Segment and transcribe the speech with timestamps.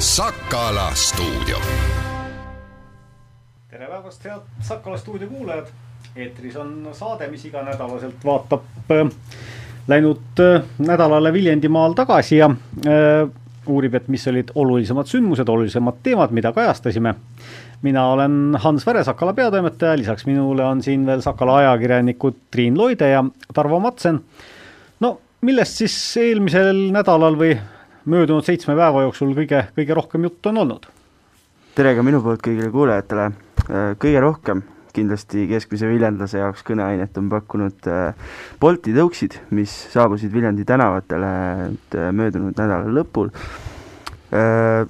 [0.00, 1.58] Sakala stuudio.
[3.68, 5.66] tere päevast, head Sakala stuudio kuulajad.
[6.16, 9.10] eetris on saade, mis iganädalaselt vaatab äh,
[9.88, 13.28] läinud äh, nädalale Viljandimaal tagasi ja äh,
[13.66, 17.14] uurib, et mis olid olulisemad sündmused, olulisemad teemad, mida kajastasime.
[17.82, 23.10] mina olen Hans Väre, Sakala peatoimetaja, lisaks minule on siin veel Sakala ajakirjanikud Triin Loide
[23.10, 24.20] ja Tarvo Matsen.
[25.00, 27.58] no millest siis eelmisel nädalal või
[28.04, 30.86] möödunud seitsme päeva jooksul kõige, kõige rohkem juttu on olnud?
[31.76, 33.30] tere ka minu poolt kõigile kuulajatele,
[34.00, 34.62] kõige rohkem
[34.94, 37.88] kindlasti keskmise viljandlase jaoks kõneainet on pakkunud
[38.60, 41.30] Bolti tõuksid, mis saabusid Viljandi tänavatele
[41.70, 43.30] nüüd möödunud nädala lõpul.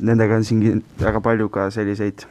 [0.00, 2.24] Nendega on siin väga palju ka selliseid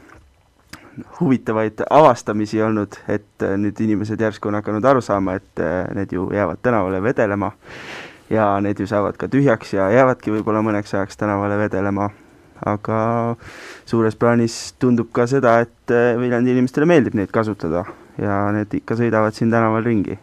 [1.19, 5.63] huvitavaid avastamisi olnud, et nüüd inimesed järsku on hakanud aru saama, et
[5.95, 7.53] need ju jäävad tänavale vedelema
[8.29, 12.09] ja need ju saavad ka tühjaks ja jäävadki võib-olla mõneks ajaks tänavale vedelema
[12.65, 12.99] aga
[13.87, 17.85] suures plaanis tundub ka seda, et eh, Viljandi inimestele meeldib neid kasutada
[18.19, 20.17] ja need ikka sõidavad siin tänaval ringi.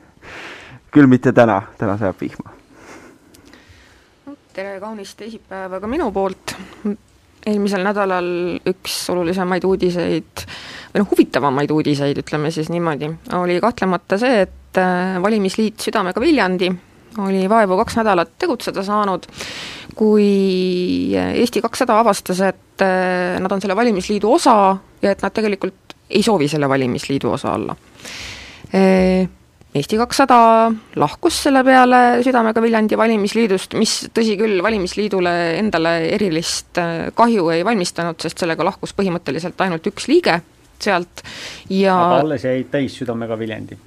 [0.93, 2.53] küll mitte täna, täna sajab vihma.
[4.57, 6.55] tere kaunist teisipäeva ka minu poolt,
[7.47, 8.29] eelmisel nädalal
[8.73, 10.45] üks olulisemaid uudiseid
[10.95, 16.73] või noh, huvitavamaid uudiseid, ütleme siis niimoodi, oli kahtlemata see, et eh, valimisliit Südamega Viljandi
[17.23, 19.27] oli vaevu kaks nädalat tegutseda saanud
[19.97, 25.97] kui Eesti kakssada avastas, et äh, nad on selle valimisliidu osa ja et nad tegelikult
[26.11, 27.77] ei soovi selle valimisliidu osa olla.
[28.75, 29.29] Äh,
[29.77, 30.39] Eesti kakssada
[30.97, 37.65] lahkus selle peale südamega Viljandi valimisliidust, mis tõsi küll, valimisliidule endale erilist äh, kahju ei
[37.65, 40.41] valmistanud, sest sellega lahkus põhimõtteliselt ainult üks liige
[40.77, 41.23] sealt
[41.73, 43.79] ja aga alles jäi täis südamega Viljandi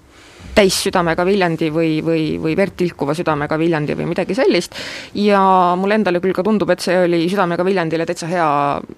[0.59, 4.75] täissüdamega Viljandi või, või, või verd tilkuva südamega Viljandi või midagi sellist,
[5.15, 5.41] ja
[5.79, 8.49] mulle endale küll ka tundub, et see oli südamega Viljandile täitsa hea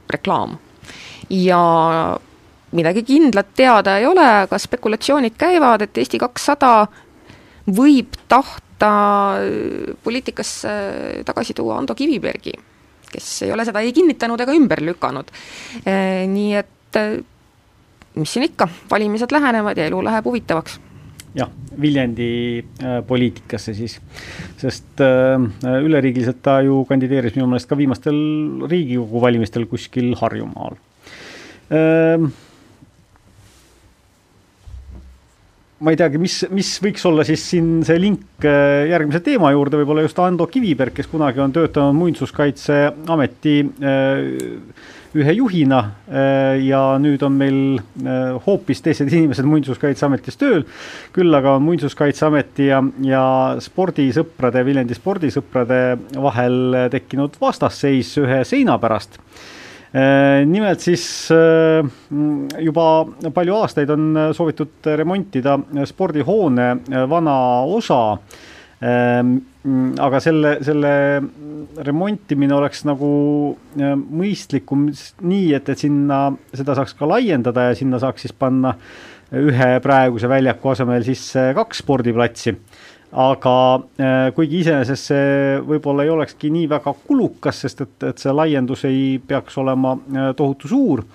[0.10, 0.58] reklaam.
[1.32, 1.62] ja
[2.76, 6.88] midagi kindlat teada ei ole, aga spekulatsioonid käivad, et Eesti kakssada
[7.68, 8.92] võib tahta
[10.04, 10.76] poliitikasse
[11.28, 12.54] tagasi tuua Ando Kivibergi,
[13.12, 15.30] kes ei ole seda ei kinnitanud ega ümber lükanud.
[16.32, 17.02] Nii et
[18.16, 20.80] mis siin ikka, valimised lähenevad ja elu läheb huvitavaks
[21.38, 21.50] jah,
[21.82, 23.98] Viljandi äh, poliitikasse siis,
[24.60, 25.40] sest äh,
[25.86, 28.18] üleriigiliselt ta ju kandideeris minu meelest ka viimastel
[28.68, 30.76] Riigikogu valimistel kuskil Harjumaal
[31.72, 32.32] äh,.
[35.82, 40.04] ma ei teagi, mis, mis võiks olla siis siin see link järgmise teema juurde, võib-olla
[40.06, 43.56] just Ando Kiviberg, kes kunagi on töötanud Muinsuskaitseameti
[45.18, 50.64] ühe juhina äh, ja nüüd on meil äh, hoopis teised inimesed Muinsuskaitseametis tööl.
[51.16, 53.24] küll aga on Muinsuskaitseameti ja, ja
[53.64, 55.82] spordisõprade, Viljandi spordisõprade
[56.16, 61.04] vahel tekkinud vastasseis ühe seina pärast äh, nimelt siis
[62.62, 62.88] juba
[63.34, 65.58] palju aastaid on soovitud remontida
[65.92, 66.72] spordihoone
[67.12, 67.36] vana
[67.68, 68.02] osa
[68.82, 70.92] aga selle, selle
[71.86, 73.10] remontimine oleks nagu
[73.78, 76.24] ehm, mõistlikum nii, et, et sinna,
[76.58, 78.74] seda saaks ka laiendada ja sinna saaks siis panna
[79.38, 82.56] ühe praeguse väljaku asemel siis kaks spordiplatsi.
[83.12, 88.34] aga ehm, kuigi iseenesest see võib-olla ei olekski nii väga kulukas, sest et, et see
[88.34, 89.94] laiendus ei peaks olema
[90.36, 91.06] tohutu suur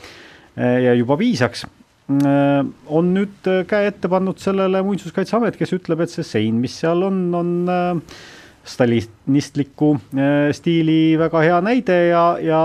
[0.56, 1.75] ja juba piisaks Äh,
[2.08, 7.02] on nüüd äh, käe ette pannud sellele Muinsuskaitseamet, kes ütleb, et see sein, mis seal
[7.02, 8.18] on, on äh,
[8.66, 9.92] stalinistliku
[10.58, 12.62] stiili väga hea näide ja, ja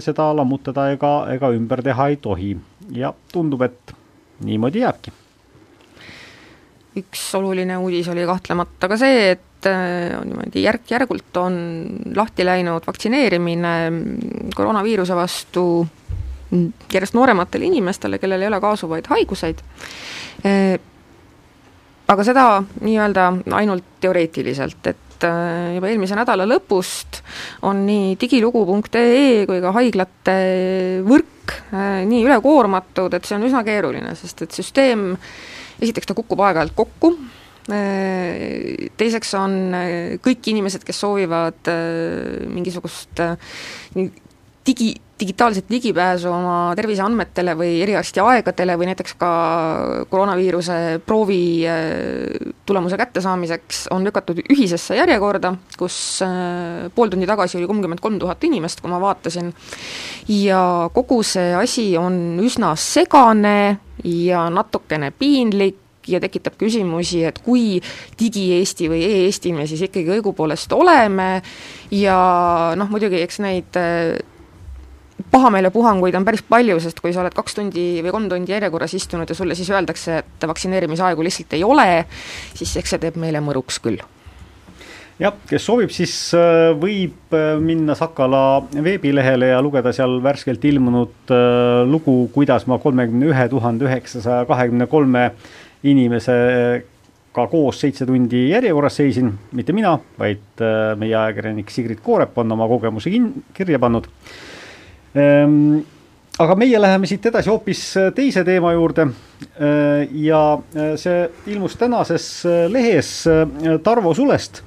[0.00, 2.54] seda lammutada ega, ega ümber teha ei tohi.
[2.96, 3.92] ja tundub, et
[4.48, 5.12] niimoodi jääbki.
[7.02, 11.60] üks oluline uudis oli kahtlemata ka see, et niimoodi järk-järgult on
[12.16, 13.74] lahti läinud vaktsineerimine
[14.56, 15.66] koroonaviiruse vastu
[16.92, 19.60] järjest noorematele inimestele, kellel ei ole kaasuvaid haiguseid,
[22.08, 22.46] aga seda
[22.80, 23.26] nii-öelda
[23.58, 25.26] ainult teoreetiliselt, et
[25.74, 27.20] juba eelmise nädala lõpust
[27.66, 30.36] on nii digilugu.ee kui ka haiglate
[31.06, 31.56] võrk
[32.08, 35.10] nii ülekoormatud, et see on üsna keeruline, sest et süsteem,
[35.82, 37.12] esiteks ta kukub aeg-ajalt kokku,
[37.68, 39.58] teiseks on
[40.24, 41.68] kõik inimesed, kes soovivad
[42.48, 43.20] mingisugust
[44.68, 49.30] digi, digitaalset ligipääsu oma terviseandmetele või eriarsti aegadele või näiteks ka
[50.10, 50.76] koroonaviiruse
[51.06, 58.04] proovi äh, tulemuse kättesaamiseks on lükatud ühisesse järjekorda, kus äh, pool tundi tagasi oli kolmkümmend
[58.04, 59.50] kolm tuhat inimest, kui ma vaatasin,
[60.36, 60.62] ja
[60.94, 67.82] kogu see asi on üsna segane ja natukene piinlik, ja tekitab küsimusi, et kui
[68.16, 71.42] digi-Eesti või e-Eesti me siis ikkagi õigupoolest oleme
[71.92, 72.18] ja
[72.80, 74.16] noh, muidugi eks neid äh,
[75.30, 79.28] pahameelepuhanguid on päris palju, sest kui sa oled kaks tundi või kolm tundi järjekorras istunud
[79.28, 81.88] ja sulle siis öeldakse, et vaktsineerimisaegu lihtsalt ei ole,
[82.54, 84.00] siis eks see teeb meele mõruks küll
[85.18, 91.32] jah, kes soovib, siis äh, võib äh, minna Sakala veebilehele ja lugeda seal värskelt ilmunud
[91.34, 95.30] äh, lugu, kuidas ma kolmekümne ühe tuhande üheksasaja kahekümne kolme
[95.86, 100.62] inimesega koos seitse tundi järjekorras seisin, mitte mina, vaid
[100.98, 103.12] meie ajakirjanik Sigrid Koorep on oma kogemuse
[103.54, 104.08] kirja pannud.
[105.18, 105.80] Ehm,
[106.38, 107.82] aga meie läheme siit edasi hoopis
[108.14, 109.08] teise teema juurde.
[110.12, 110.58] ja
[110.96, 113.10] see ilmus tänases lehes
[113.82, 114.62] Tarvo Sulest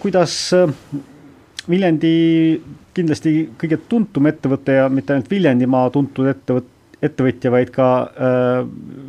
[0.00, 0.34] kuidas
[1.70, 2.12] Viljandi
[2.96, 8.62] kindlasti kõige tuntum ettevõte ja mitte ainult Viljandimaa tuntud ettevõte, ettevõtja, vaid ka äh,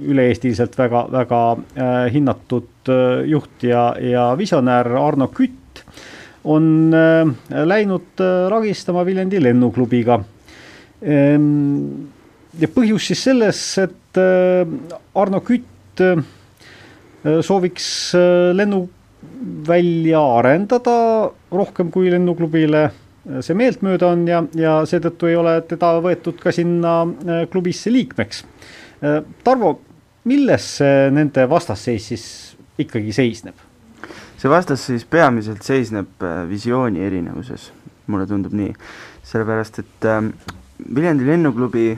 [0.06, 5.56] üle-eestiliselt väga, väga äh, hinnatud äh, juht ja, ja visionäär Arno Kütt
[6.44, 10.20] on äh, läinud äh, ragistama Viljandi lennuklubiga
[11.02, 12.08] ehm,.
[12.60, 14.64] ja põhjus siis selles, et äh,
[15.20, 16.04] Arno Kütt
[17.44, 18.86] sooviks äh, lennu
[19.68, 20.96] välja arendada
[21.52, 22.88] rohkem kui lennuklubile
[23.44, 27.02] see meeltmööda on ja, ja seetõttu ei ole teda võetud ka sinna
[27.52, 28.42] klubisse liikmeks.
[29.44, 29.74] Tarvo,
[30.32, 30.70] milles
[31.14, 32.26] nende vastasseis siis
[32.80, 33.69] ikkagi seisneb?
[34.40, 37.72] See vastasseis peamiselt seisneb äh, visiooni erinevuses,
[38.08, 38.74] mulle tundub nii,
[39.28, 40.22] sellepärast et äh,
[40.80, 41.90] Viljandi lennuklubi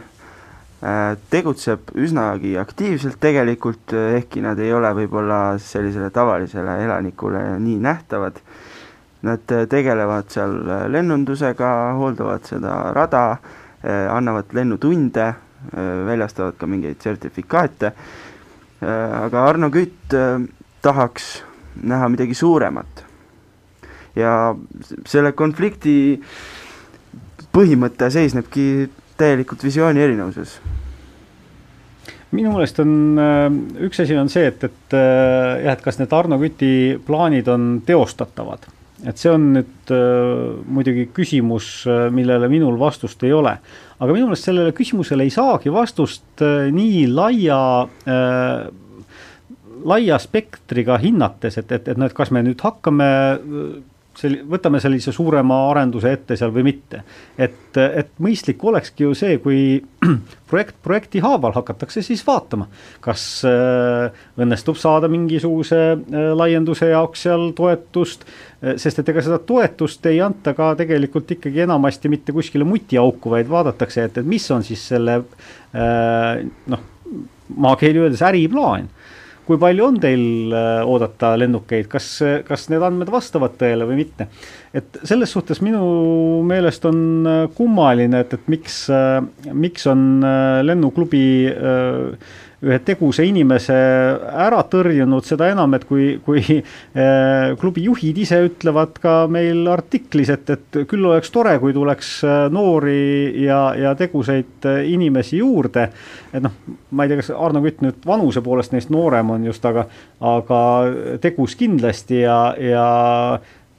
[0.81, 7.75] Äh, tegutseb üsnagi aktiivselt tegelikult, äh, ehkki nad ei ole võib-olla sellisele tavalisele elanikule nii
[7.83, 8.39] nähtavad.
[9.21, 10.55] Nad äh, tegelevad seal
[10.89, 13.25] lennundusega, hooldavad seda rada,
[13.81, 15.23] annavad lennutunde,
[16.05, 17.89] väljastavad ka mingeid sertifikaate,
[18.85, 20.13] aga Arno Kütt
[20.85, 21.31] tahaks
[21.83, 23.06] näha midagi suuremat.
[24.15, 24.56] ja
[25.07, 26.21] selle konflikti
[27.56, 30.59] põhimõte seisnebki täielikult visiooni erinevuses
[32.35, 33.47] minu meelest on, äh,
[33.88, 36.73] üks asi on see, et, et äh, jah, et kas need Arno Küti
[37.06, 38.69] plaanid on teostatavad.
[39.01, 43.56] et see on nüüd äh, muidugi küsimus, millele minul vastust ei ole.
[44.00, 48.69] aga minu meelest sellele küsimusele ei saagi vastust nii laia äh,
[49.85, 53.09] laia spektriga hinnates, et, et, et noh, et kas me nüüd hakkame
[54.17, 57.03] sel-, võtame sellise suurema arenduse ette seal või mitte.
[57.37, 59.81] et, et mõistlik olekski ju see, kui
[60.51, 62.67] projekt projekti haaval hakatakse siis vaatama,
[63.03, 69.39] kas äh, õnnestub saada mingisuguse äh, laienduse jaoks seal toetust äh,, sest et ega seda
[69.39, 74.47] toetust ei anta ka tegelikult ikkagi enamasti mitte kuskile mutiauku, vaid vaadatakse, et, et mis
[74.51, 76.89] on siis selle äh, noh,
[77.61, 78.87] maakeeli öeldes äriplaan
[79.47, 82.07] kui palju on teil äh, oodata lennukeid, kas,
[82.47, 84.29] kas need andmed vastavad tõele või mitte?
[84.73, 85.81] et selles suhtes minu
[86.47, 89.19] meelest on äh, kummaline, et, et miks, äh,
[89.51, 90.23] miks on
[90.67, 98.19] lennuklubi äh, ühe tegusa inimese ära tõrjunud, seda enam, et kui, kui äh, klubi juhid
[98.21, 103.63] ise ütlevad ka meil artiklis, et, et küll oleks tore, kui tuleks äh, noori ja,
[103.77, 105.87] ja tegusaid äh, inimesi juurde.
[106.31, 106.53] et noh,
[106.91, 109.87] ma ei tea, kas Arno Kütt nüüd vanuse poolest neist noorem on just, aga,
[110.21, 110.61] aga
[111.23, 112.85] tegus kindlasti ja, ja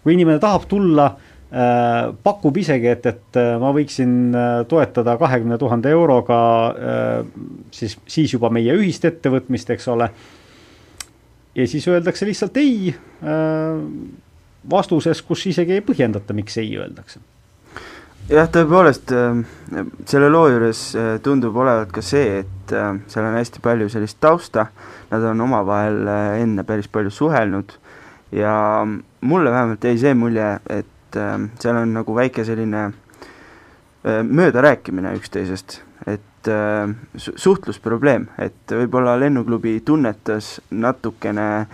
[0.02, 1.12] kui inimene tahab tulla
[1.52, 6.38] pakub isegi, et, et äh, ma võiksin äh, toetada kahekümne tuhande euroga
[7.74, 10.08] siis, siis juba meie ühist ettevõtmist, eks ole.
[11.54, 12.94] ja siis öeldakse lihtsalt ei
[14.70, 17.20] vastuses, kus isegi ei põhjendata, miks ei öeldakse.
[18.30, 19.10] Jah, tõepoolest
[20.08, 20.80] selle loo juures
[21.26, 22.72] tundub olevat ka see, et
[23.10, 24.68] seal on hästi palju sellist tausta,
[25.10, 26.06] nad on omavahel
[26.38, 27.74] enne päris palju suhelnud.
[28.32, 28.54] Ja
[29.20, 35.14] mulle vähemalt jäi see mulje, et et äh, seal on nagu väike selline äh, möödarääkimine
[35.18, 41.66] üksteisest, et äh, suhtlusprobleem, et võib-olla lennuklubi tunnetas natukene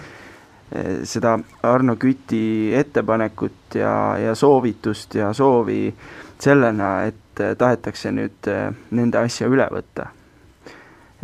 [1.09, 5.95] seda Arno Küti ettepanekut ja, ja soovitust ja soovi
[6.37, 8.51] sellena, et tahetakse nüüd
[8.93, 10.11] nende asja üle võtta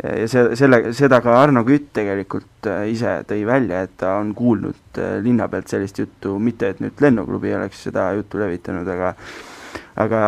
[0.05, 4.33] ja see, selle, seda ka Arno Kütt tegelikult äh, ise tõi välja, et ta on
[4.37, 9.13] kuulnud äh, linna pealt sellist juttu, mitte et nüüd lennuklubi oleks seda juttu levitanud, aga
[10.03, 10.21] aga,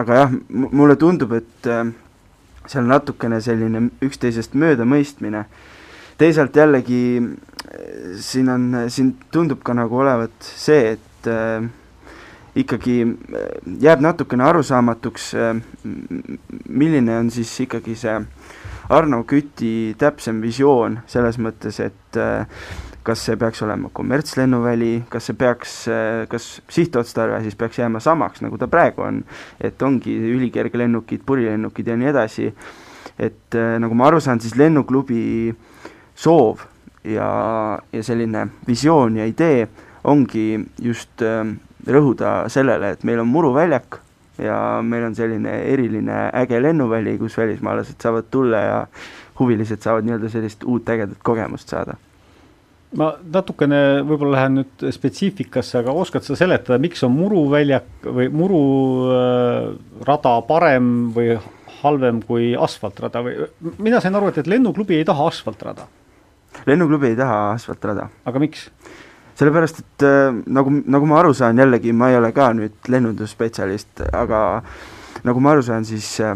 [0.00, 1.84] aga jah, mulle tundub, et äh,
[2.70, 5.44] seal natukene selline üksteisest möödamõistmine,
[6.20, 7.02] teisalt jällegi
[8.20, 11.64] siin on, siin tundub ka nagu olevat see, et äh,
[12.60, 12.98] ikkagi
[13.80, 15.30] jääb natukene arusaamatuks,
[16.68, 18.16] milline on siis ikkagi see
[18.90, 22.62] Arno Küti täpsem visioon selles mõttes, et äh,
[23.06, 28.42] kas see peaks olema kommertslennuväli, kas see peaks, äh, kas sihtotstarve siis peaks jääma samaks,
[28.42, 29.22] nagu ta praegu on,
[29.62, 32.50] et ongi ülikergelennukid, purilennukid ja nii edasi,
[33.14, 35.22] et äh, nagu ma aru saan, siis lennuklubi
[36.18, 36.66] soov
[37.06, 37.30] ja,
[37.92, 39.68] ja selline visioon ja idee
[40.10, 41.22] ongi just
[41.86, 44.00] rõhuda sellele, et meil on muruväljak
[44.44, 48.78] ja meil on selline eriline äge lennuväli, kus välismaalased saavad tulla ja
[49.40, 51.96] huvilised saavad nii-öelda sellist uut ägedat kogemust saada
[52.98, 59.52] ma natukene võib-olla lähen nüüd spetsiifikasse, aga oskad sa seletada, miks on muruväljak või mururada
[60.36, 61.36] äh, parem või
[61.80, 63.34] halvem kui asfaltrada või
[63.78, 65.86] mina sain aru, et, et lennuklubi ei taha asfaltrada?
[66.66, 68.08] lennuklubi ei taha asfaltrada.
[68.26, 68.70] aga miks?
[69.40, 74.02] Sellepärast, et äh, nagu, nagu ma aru saan, jällegi ma ei ole ka nüüd lennundusspetsialist,
[74.12, 74.40] aga
[75.24, 76.34] nagu ma aru saan, siis äh,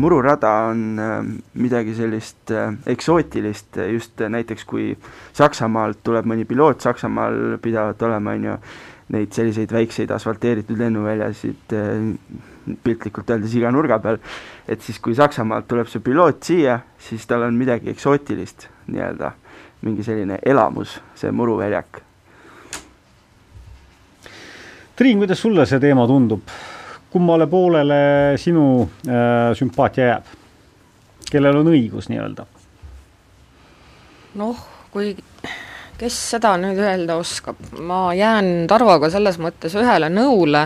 [0.00, 1.16] mururada on äh,
[1.60, 2.52] midagi sellist
[2.88, 4.94] eksootilist, just näiteks kui
[5.36, 8.56] Saksamaalt tuleb mõni piloot, Saksamaal pidavat olema, on ju,
[9.12, 11.74] neid selliseid väikseid asfalteeritud lennuväljasid
[12.82, 14.18] piltlikult öeldes iga nurga peal,
[14.66, 19.30] et siis, kui Saksamaalt tuleb see piloot siia, siis tal on midagi eksootilist nii-öelda,
[19.86, 22.05] mingi selline elamus, see muruväljak
[24.96, 26.40] Triin, kuidas sulle see teema tundub?
[27.12, 27.96] kummale poolele
[28.40, 30.30] sinu äh, sümpaatia jääb?
[31.30, 32.46] kellel on õigus nii-öelda?
[34.40, 34.62] noh,
[34.94, 35.10] kui,
[36.00, 40.64] kes seda nüüd öelda oskab, ma jään Tarvoga selles mõttes ühele nõule,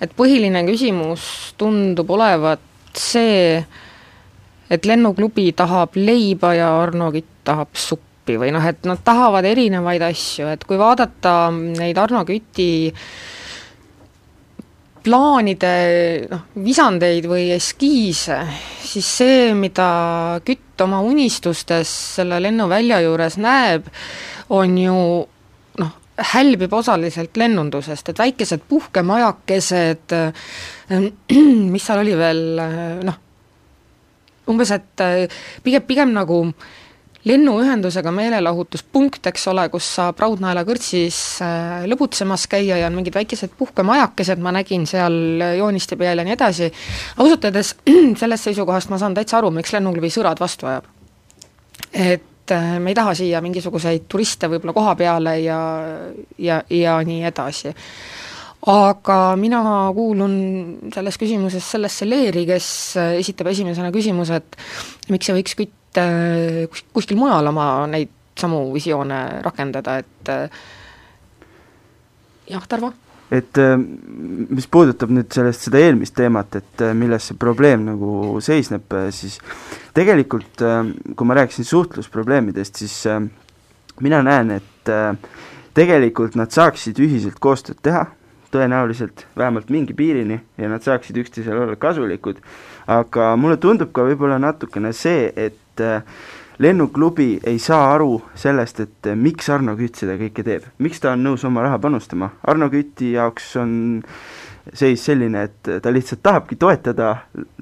[0.00, 1.26] et põhiline küsimus
[1.60, 2.64] tundub olevat
[2.96, 3.58] see,
[4.72, 10.08] et lennuklubi tahab leiba ja Arno Kütt tahab suppi või noh, et nad tahavad erinevaid
[10.08, 13.04] asju, et kui vaadata neid Arno Küti äh,
[15.04, 15.72] plaanide
[16.30, 18.40] noh, visandeid või eskiise,
[18.84, 23.88] siis see, mida Kütt oma unistustes selle lennuvälja juures näeb,
[24.56, 24.98] on ju
[25.82, 25.94] noh,
[26.34, 30.16] hälbib osaliselt lennundusest, et väikesed puhkemajakesed,
[31.72, 32.44] mis seal oli veel,
[33.06, 33.24] noh,
[34.50, 35.08] umbes et
[35.62, 36.78] pigem, pigem nagu äh,
[37.28, 43.52] lennuühendusega meelelahutuspunkt, eks ole, kus saab Raudnaela kõrtsis äh, lõbutsemas käia ja on mingid väikesed
[43.58, 46.70] puhkemajakesed, ma nägin seal jooniste peal ja nii edasi,
[47.20, 47.74] ausalt öeldes
[48.22, 50.88] sellest seisukohast ma saan täitsa aru, miks lennuklubi sõrad vastu ajab.
[51.92, 55.60] et äh, me ei taha siia mingisuguseid turiste võib-olla koha peale ja,
[56.38, 57.74] ja, ja nii edasi
[58.68, 59.60] aga mina
[59.96, 60.32] kuulun
[60.92, 62.66] selles küsimuses sellesse leeri, kes
[63.16, 69.40] esitab esimesena küsimuse, et miks ei võiks kütt Äh, kuskil mujal oma neid samu visioone
[69.42, 70.60] rakendada, et äh,
[72.46, 72.92] jah, Tarvo?
[73.34, 78.86] et äh, mis puudutab nüüd sellest, seda eelmist teemat, et milles see probleem nagu seisneb,
[79.10, 79.40] siis
[79.96, 82.96] tegelikult kui ma rääkisin suhtlusprobleemidest, siis
[84.02, 84.94] mina näen, et
[85.74, 88.06] tegelikult nad saaksid ühiselt koostööd teha,
[88.54, 92.40] tõenäoliselt vähemalt mingi piirini ja nad saaksid üksteisele olla kasulikud,
[92.90, 96.02] aga mulle tundub ka võib-olla natukene see, et äh,
[96.60, 101.14] lennuklubi ei saa aru sellest, et äh, miks Arno Kütt seda kõike teeb, miks ta
[101.14, 103.72] on nõus oma raha panustama, Arno Küti jaoks on
[104.74, 107.14] seis selline, et ta lihtsalt tahabki toetada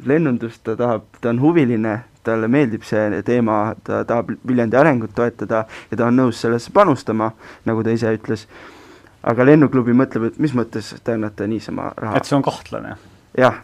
[0.07, 1.95] lennundust, ta tahab, ta on huviline,
[2.27, 7.31] talle meeldib see teema, ta tahab Viljandi arengut toetada ja ta on nõus sellesse panustama,
[7.69, 8.49] nagu ta ise ütles,
[9.23, 12.17] aga lennuklubi mõtleb, et mis mõttes te annate niisama raha.
[12.17, 12.97] et see on kahtlane?
[13.39, 13.63] jah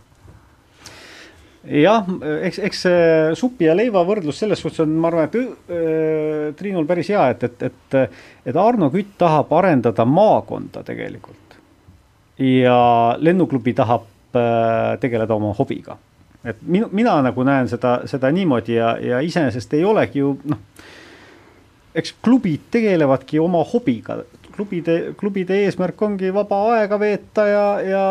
[1.65, 2.09] jah,
[2.45, 3.05] eks, eks see
[3.39, 7.47] supi ja leiva võrdlus selles suhtes on, ma arvan, et äh, Triinul päris hea, et,
[7.49, 11.57] et, et, et Arno Kütt tahab arendada maakonda tegelikult.
[12.39, 15.97] ja lennuklubi tahab äh, tegeleda oma hobiga.
[16.45, 20.61] et minu, mina nagu näen seda, seda niimoodi ja, ja iseenesest ei olegi ju noh,
[21.95, 24.19] eks klubid tegelevadki oma hobiga,
[24.55, 28.05] klubide, klubide eesmärk ongi vaba aega veeta ja, ja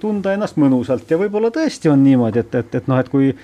[0.00, 1.08] tunda ennast mõnusalt.
[1.10, 3.34] Ja võib-olla tõesti on niimoodi, et, et, et noh, et kui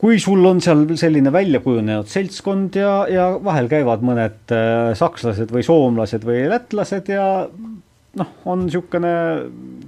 [0.00, 5.52] kui sul on seal selline välja kujunenud seltskond ja, ja vahel käivad mõned äh, sakslased
[5.52, 9.10] või soomlased või lätlased ja noh, on niisugune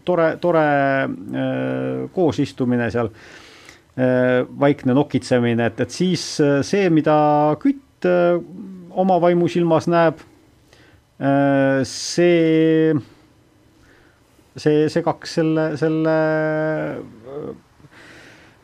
[0.05, 6.27] tore, tore äh, koosistumine seal äh,, vaikne nokitsemine, et, et siis
[6.69, 7.17] see, mida
[7.63, 10.21] kütt oma vaimusilmas näeb
[11.85, 12.95] see,
[14.57, 16.17] see segaks selle, selle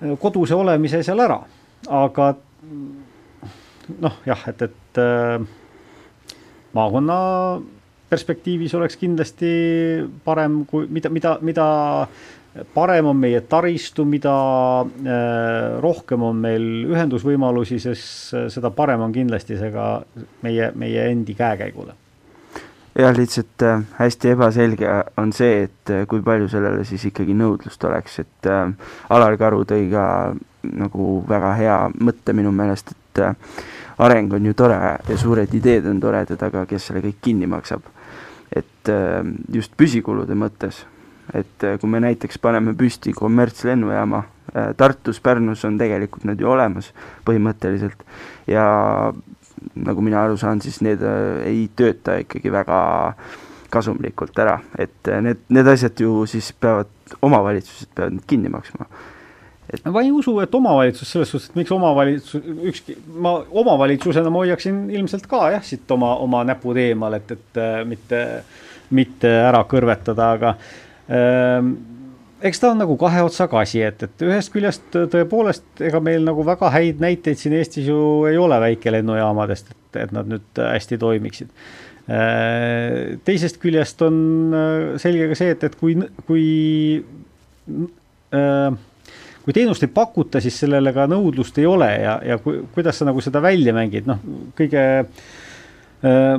[0.02, 1.38] äh, koduse olemise seal ära,
[1.88, 2.33] aga
[4.02, 5.38] noh, jah, et, et äh,
[6.76, 7.19] maakonna
[8.09, 9.52] perspektiivis oleks kindlasti
[10.25, 11.69] parem, kui mida, mida, mida
[12.75, 14.33] parem on meie taristu, mida
[15.85, 19.90] rohkem on meil ühendusvõimalusi, sest seda parem on kindlasti see ka
[20.47, 22.08] meie, meie endi käekäigule
[22.99, 27.85] jah, lihtsalt äh, hästi ebaselge on see, et äh, kui palju sellele siis ikkagi nõudlust
[27.87, 28.71] oleks, et äh,
[29.14, 30.05] Alar Karu tõi ka
[30.62, 33.37] nagu väga hea mõtte minu meelest, et äh,
[34.02, 37.83] areng on ju tore ja suured ideed on toredad, aga kes selle kõik kinni maksab.
[38.49, 39.21] et äh,
[39.52, 40.81] just püsikulude mõttes,
[41.37, 44.23] et äh, kui me näiteks paneme püsti kommertslennujaama
[44.55, 46.88] äh,, Tartus, Pärnus on tegelikult need ju olemas
[47.28, 48.00] põhimõtteliselt
[48.49, 48.64] ja
[49.75, 52.81] nagu mina aru saan, siis need äh, ei tööta ikkagi väga
[53.73, 56.91] kasumlikult ära, et äh, need, need asjad ju siis peavad,
[57.23, 58.88] omavalitsused peavad need kinni maksma.
[59.69, 64.41] Et ma ei usu, et omavalitsus selles suhtes, et miks omavalitsus, ükski, ma omavalitsusena ma
[64.41, 68.23] hoiaksin ilmselt ka jah, siit oma, oma näpud eemal, et, et äh, mitte,
[68.97, 70.55] mitte ära kõrvetada, aga
[71.12, 71.75] ähm,
[72.42, 76.45] eks ta on nagu kahe otsaga asi, et, et ühest küljest tõepoolest, ega meil nagu
[76.47, 81.52] väga häid näiteid siin Eestis ju ei ole väikelennujaamadest, et, et nad nüüd hästi toimiksid.
[82.09, 84.21] Äh, teisest küljest on
[84.57, 86.45] äh, selge ka see, et, et kui, kui
[88.33, 88.78] äh,
[89.49, 93.07] kui teenust ei pakuta, siis sellele ka nõudlust ei ole ja, ja kui, kuidas sa
[93.09, 94.21] nagu seda välja mängid, noh,
[94.57, 94.83] kõige
[96.04, 96.35] äh,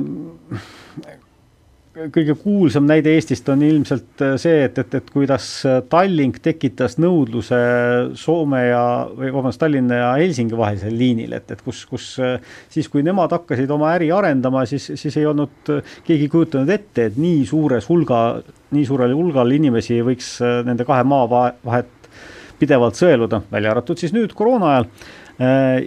[1.90, 6.96] kõige kuulsam näide Eestist on ilmselt äh, see, et, et, et kuidas äh, Tallink tekitas
[7.02, 7.58] nõudluse
[8.18, 12.36] Soome ja, või vabandust, Tallinna ja Helsingi vahelisel liinil, et, et kus, kus äh,
[12.70, 15.72] siis, kui nemad hakkasid oma äri arendama, siis, siis ei olnud
[16.06, 18.20] keegi kujutanud ette, et nii suures hulga,
[18.76, 21.90] nii suurel hulgal inimesi võiks nende kahe maa vahet
[22.60, 24.88] pidevalt sõeluda, välja arvatud siis nüüd koroona ajal.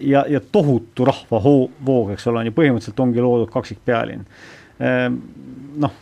[0.01, 4.23] Ja, ja tohutu rahvavoog, eks ole, on ju põhimõtteliselt ongi loodud kaksikpealinn
[5.81, 5.93] noh,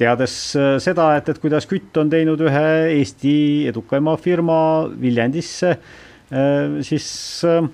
[0.00, 2.66] teades äh, seda, et, et kuidas Kütt on teinud ühe
[2.98, 3.36] Eesti
[3.70, 4.58] edukaima firma
[5.00, 7.08] Viljandisse, äh, siis
[7.48, 7.64] äh,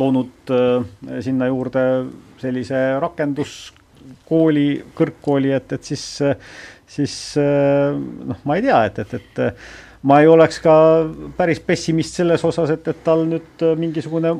[0.00, 0.52] loonud
[1.24, 1.82] sinna juurde
[2.38, 6.04] sellise rakenduskooli, kõrgkooli, et, et siis,
[6.86, 10.76] siis noh, ma ei tea, et, et, et ma ei oleks ka
[11.34, 14.36] päris pessimist selles osas, et, et tal nüüd mingisugune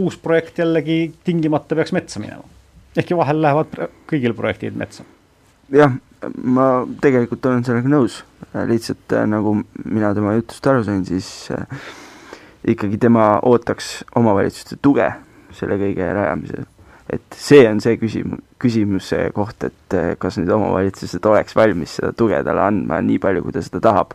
[0.00, 0.98] uus projekt jällegi
[1.28, 2.48] tingimata peaks metsa minema
[2.96, 3.78] ehkki vahel lähevad
[4.10, 5.04] kõigil projektid metsa.
[5.72, 5.94] jah,
[6.36, 6.68] ma
[7.02, 8.20] tegelikult olen sellega nõus,
[8.68, 11.64] lihtsalt äh, nagu mina tema jutust aru sain, siis äh,
[12.74, 15.08] ikkagi tema ootaks omavalitsuste tuge
[15.54, 16.68] selle kõige rajamisel.
[17.10, 22.12] et see on see küsimus, küsimuse koht, et äh, kas need omavalitsused oleks valmis seda
[22.16, 24.14] tuge talle andma nii palju, kui ta seda tahab.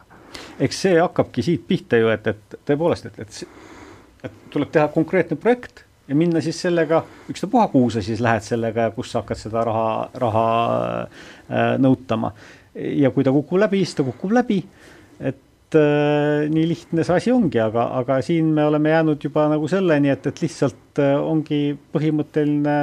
[0.59, 5.37] eks see hakkabki siit pihta ju, et, et tõepoolest, et, et, et tuleb teha konkreetne
[5.37, 9.37] projekt ja minna siis sellega, ükstapuha, kuhu sa siis lähed sellega ja kus sa hakkad
[9.37, 9.89] seda raha,
[10.23, 10.45] raha
[11.05, 12.33] äh, nõutama.
[12.73, 14.63] ja kui ta kukub läbi, siis ta kukub läbi.
[15.19, 19.67] et äh, nii lihtne see asi ongi, aga, aga siin me oleme jäänud juba nagu
[19.67, 22.77] selleni, et, et lihtsalt äh, ongi põhimõtteline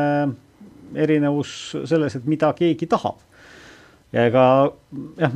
[0.94, 3.18] erinevus selles, et mida keegi tahab.
[4.12, 4.44] ja ega
[5.18, 5.34] jah,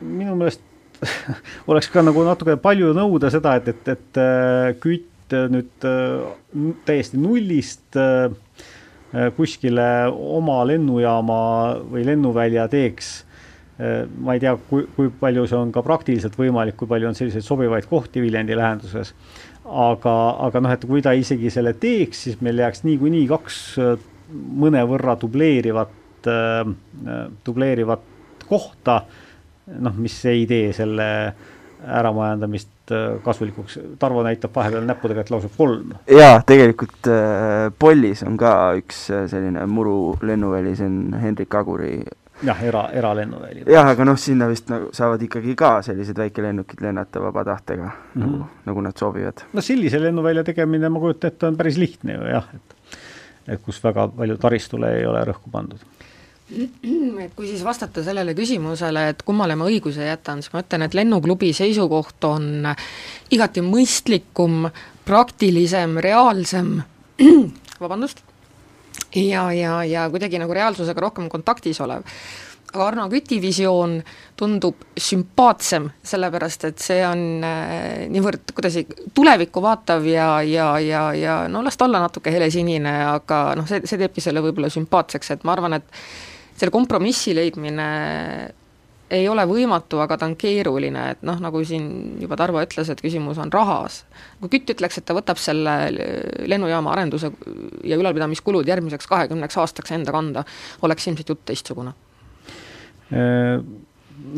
[0.00, 0.62] minu meelest
[1.68, 7.96] oleks ka nagu natuke palju nõuda seda, et, et, et kütt nüüd äh, täiesti nullist
[7.98, 8.32] äh,
[9.36, 11.38] kuskile oma lennujaama
[11.90, 13.12] või lennuvälja teeks.
[13.74, 17.42] ma ei tea, kui, kui palju see on ka praktiliselt võimalik, kui palju on selliseid
[17.42, 19.14] sobivaid kohti Viljandi lähenduses.
[19.64, 20.14] aga,
[20.46, 23.58] aga noh, et kui ta isegi selle teeks, siis meil jääks niikuinii kaks
[24.64, 26.28] mõnevõrra dubleerivat,
[27.46, 29.00] dubleerivat kohta,
[29.78, 31.08] noh, mis ei tee selle
[31.82, 32.73] äramajandamist Äh,
[33.24, 35.94] kasulikuks, Tarvo näitab vahepeal näppudega, et lausa kolm.
[36.10, 42.02] jaa, tegelikult äh, Pollis on ka üks äh, selline muru lennuväli, see on Hendrik Aguri
[42.42, 43.64] jah, era, eralennuväli.
[43.72, 48.22] jah, aga noh, sinna vist nagu saavad ikkagi ka sellised väikelennukid lennata vaba tahtega mm,
[48.22, 48.26] -hmm.
[48.26, 49.46] nagu, nagu nad soovivad.
[49.52, 52.98] no sellise lennuvälja tegemine, ma kujutan ette, on päris lihtne ju jah, et
[53.54, 55.80] et kus väga palju taristule ei ole rõhku pandud
[57.24, 60.96] et kui siis vastata sellele küsimusele, et kummale ma õiguse jätan, siis ma ütlen, et
[60.96, 62.68] lennuklubi seisukoht on
[63.32, 64.68] igati mõistlikum,
[65.08, 66.76] praktilisem, reaalsem,
[67.82, 68.20] vabandust,
[69.16, 72.04] ja, ja, ja kuidagi nagu reaalsusega rohkem kontaktis olev.
[72.74, 74.00] aga Arno Küti visioon
[74.36, 78.82] tundub sümpaatsem, sellepärast et see on äh, niivõrd kuidagi
[79.14, 83.84] tulevikku vaatav ja, ja, ja, ja no las ta olla natuke helesinine, aga noh, see,
[83.86, 86.02] see teebki selle võib-olla sümpaatseks, et ma arvan, et
[86.54, 87.88] selle kompromissi leidmine
[89.14, 91.86] ei ole võimatu, aga ta on keeruline, et noh, nagu siin
[92.22, 94.02] juba Tarvo ütles, et küsimus on rahas.
[94.40, 95.74] kui Kütt ütleks, et ta võtab selle
[96.48, 97.30] lennujaama arenduse
[97.84, 100.44] ja ülalpidamiskulud järgmiseks kahekümneks aastaks enda kanda,
[100.82, 101.94] oleks ilmselt jutt teistsugune.
[103.12, 103.60] Äh,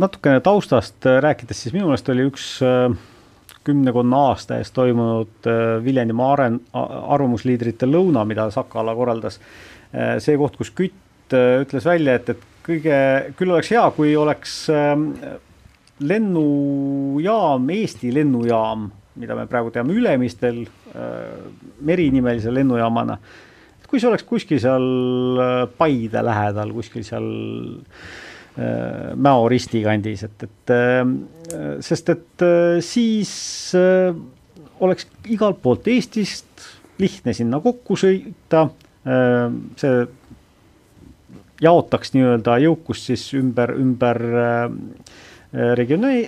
[0.02, 2.50] natukene taustast rääkides, siis minu meelest oli üks
[3.66, 5.48] kümnekonna aasta eest toimunud
[5.82, 9.40] Viljandimaa aren-, arvamusliidrite lõuna, mida Sakala korraldas.
[10.22, 12.98] see koht, kus Kütt ütles välja, et, et kõige,
[13.38, 14.54] küll oleks hea, kui oleks
[16.06, 18.86] lennujaam, Eesti lennujaam,
[19.16, 20.64] mida me praegu teame Ülemistel
[21.86, 23.18] merinimelise lennujaamana.
[23.86, 24.86] Kui see oleks kuskil seal
[25.40, 27.28] äh, Paide lähedal, kuskil seal
[28.58, 31.04] äh, Mäo risti kandis, et, et äh,
[31.84, 32.46] sest et
[32.84, 33.30] siis
[34.82, 36.66] oleks igalt poolt Eestist
[37.00, 38.66] lihtne sinna kokku sõita,
[39.76, 39.96] see
[41.62, 44.20] jaotaks nii-öelda jõukust siis ümber, ümber
[45.78, 46.26] regiooni,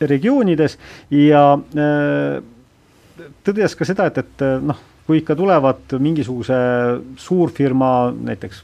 [0.00, 0.76] regioonides
[1.10, 1.42] ja
[3.48, 6.56] tõdes ka seda, et, et noh kui ikka tulevad mingisuguse
[7.16, 8.60] suurfirma, näiteks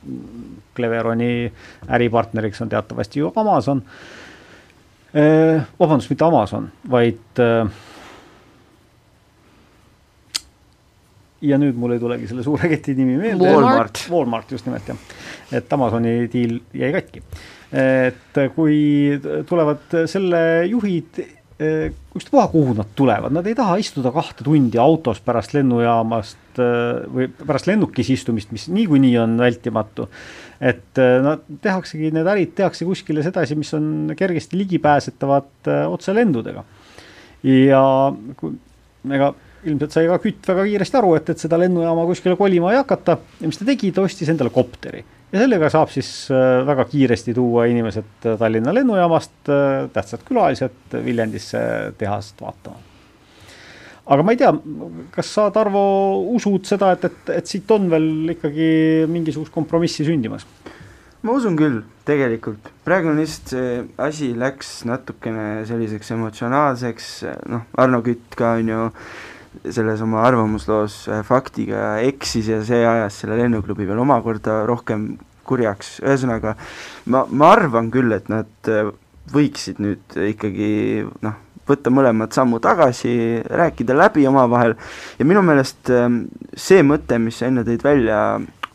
[0.76, 1.48] Cleveroni
[1.96, 3.80] äripartneriks on teatavasti ju Amazon
[5.80, 7.66] vabandust, mitte Amazon, vaid eh,
[11.44, 13.52] ja nüüd mul ei tulegi selle suure keti nimi meelde.
[13.52, 14.06] Walmart.
[14.12, 14.98] Walmart, just nimelt jah.
[15.54, 17.22] et Amazoni diil jäi katki.
[17.74, 18.76] et kui
[19.48, 21.24] tulevad selle juhid
[22.14, 26.58] ükstapuha, kuhu nad tulevad, nad ei taha istuda kahte tundi autos pärast lennujaamast
[27.14, 30.08] või pärast lennukis istumist, mis niikuinii on vältimatu.
[30.60, 36.64] et nad tehaksegi, need ärid tehakse kuskile sedasi, mis on kergesti ligipääsetavad otselendudega.
[37.44, 37.84] ja
[39.14, 42.80] ega ilmselt sai ka Kütt väga kiiresti aru, et, et seda lennujaama kuskile kolima ei
[42.80, 46.86] hakata ja mis ta tegi, ta ostis endale kopteri ja sellega saab siis äh, väga
[46.90, 51.60] kiiresti tuua inimesed äh, Tallinna lennujaamast, äh, tähtsad külalised Viljandisse
[51.98, 52.78] tehast vaatama.
[54.04, 54.52] aga ma ei tea,
[55.14, 55.82] kas sa, Tarvo,
[56.36, 58.68] usud seda, et, et, et siit on veel ikkagi
[59.10, 60.46] mingisugust kompromissi sündimas?
[61.24, 62.70] ma usun küll, tegelikult.
[62.86, 67.12] praegu on lihtsalt see asi läks natukene selliseks emotsionaalseks,
[67.50, 68.82] noh, Arno Kütt ka on ju
[69.70, 75.14] selles oma arvamusloos faktiga eksis ja see ajas selle lennuklubi veel omakorda rohkem
[75.44, 76.56] kurjaks, ühesõnaga
[77.12, 78.90] ma, ma arvan küll, et nad äh,
[79.32, 80.70] võiksid nüüd ikkagi
[81.24, 83.14] noh, võtta mõlemad sammu tagasi,
[83.44, 84.76] rääkida läbi omavahel
[85.18, 86.24] ja minu meelest ähm,
[86.56, 88.18] see mõte, mis sa enne tõid välja,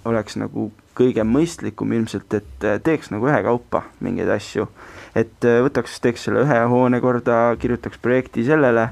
[0.09, 4.67] oleks nagu kõige mõistlikum ilmselt, et äh, teeks nagu ühekaupa mingeid asju.
[5.15, 8.89] et äh, võtaks, teeks selle ühe hoone korda, kirjutaks projekti sellele,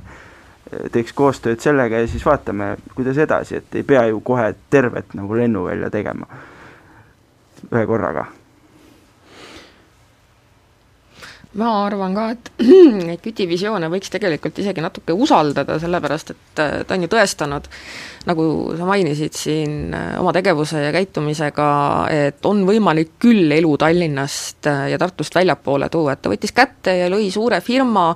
[0.91, 5.37] teeks koostööd sellega ja siis vaatame, kuidas edasi, et ei pea ju kohe tervet nagu
[5.37, 6.27] lennuvälja tegema
[7.71, 8.27] ühe korraga.
[11.57, 12.51] Ma arvan ka, et
[13.07, 17.69] neid Küti visioone võiks tegelikult isegi natuke usaldada, sellepärast et äh, ta on ju tõestanud,
[18.27, 18.45] nagu
[18.77, 21.67] sa mainisid siin äh, oma tegevuse ja käitumisega,
[22.11, 26.97] et on võimalik küll elu Tallinnast äh, ja Tartust väljapoole tuua, et ta võttis kätte
[26.99, 28.09] ja lõi suure firma,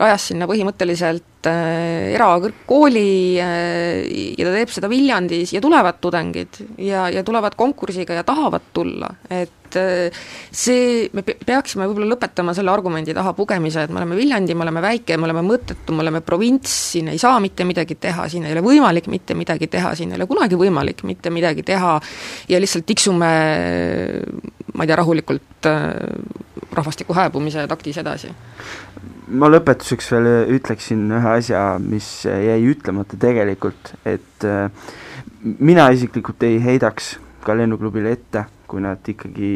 [0.00, 7.52] rajas sinna põhimõtteliselt erakõrgkooli ja ta teeb seda Viljandis ja tulevad tudengid ja, ja tulevad
[7.58, 13.34] konkursiga ja tahavad tulla, et et äh, see, me peaksime võib-olla lõpetama selle argumendi taha
[13.36, 17.10] pugemise, et me oleme Viljandi, me oleme väike, me oleme mõttetu, me oleme provints, siin
[17.12, 20.28] ei saa mitte midagi teha, siin ei ole võimalik mitte midagi teha, siin ei ole
[20.30, 21.96] kunagi võimalik mitte midagi teha
[22.50, 23.32] ja lihtsalt tiksume
[24.74, 25.92] ma ei tea, rahulikult äh,
[26.74, 28.32] rahvastiku hääbumise taktis edasi.
[29.34, 34.68] Ma lõpetuseks veel ütleksin ühe asja, mis jäi ütlemata tegelikult, et äh,
[35.58, 39.52] mina isiklikult ei heidaks ka lennuklubile ette, kui nad ikkagi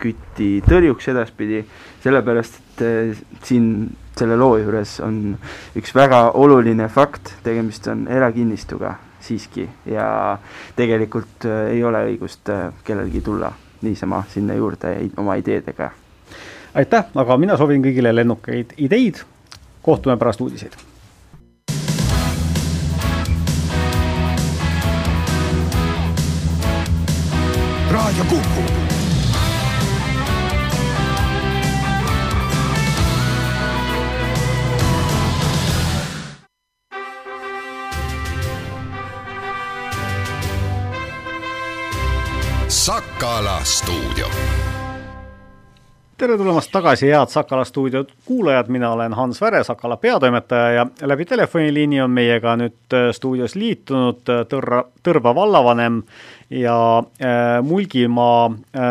[0.00, 1.62] kütti tõrjuks edaspidi,
[2.04, 3.70] sellepärast et äh, siin
[4.18, 5.36] selle loo juures on
[5.78, 10.36] üks väga oluline fakt, tegemist on erakinnistuga siiski ja
[10.76, 13.52] tegelikult äh, ei ole õigust äh, kellelgi tulla
[13.86, 15.90] niisama sinna juurde oma ideedega.
[16.74, 19.24] aitäh, aga mina soovin kõigile lennukaid ideid,
[19.82, 20.89] kohtume pärast uudiseid
[28.10, 28.62] Raadio Kuku.
[42.68, 44.59] Sakala stuudio.
[46.20, 51.24] Tere tulemast tagasi, head Sakala stuudio kuulajad, mina olen Hans Väre, Sakala peatoimetaja ja läbi
[51.24, 56.02] telefoniliini on meiega nüüd äh, stuudios liitunud äh, Tõrva, Tõrva vallavanem
[56.52, 58.84] ja äh, Mulgimaa äh,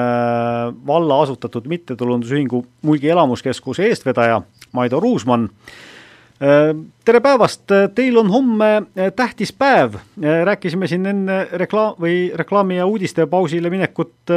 [0.87, 4.41] valla asutatud mittetulundusühingu Mulgi Elamuskeskuse eestvedaja
[4.73, 5.51] Maido Ruusmann
[7.05, 8.67] tere päevast, teil on homme
[9.15, 9.97] tähtis päev,
[10.45, 14.31] rääkisime siin enne reklaam või reklaami ja uudistepausile minekut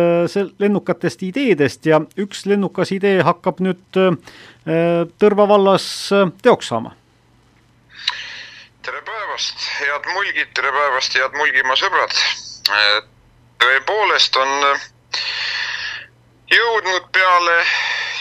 [0.58, 4.00] lennukatest ideedest ja üks lennukas idee hakkab nüüd
[5.18, 5.84] Tõrva vallas
[6.42, 6.96] teoks saama.
[8.82, 12.14] tere päevast, head mulgid, tere päevast, head Mulgimaa sõbrad.
[13.62, 14.50] tõepoolest on
[16.50, 17.58] jõudnud peale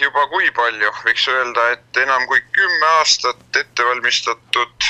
[0.01, 4.89] juba kui palju, võiks öelda, et enam kui kümme aastat ettevalmistatud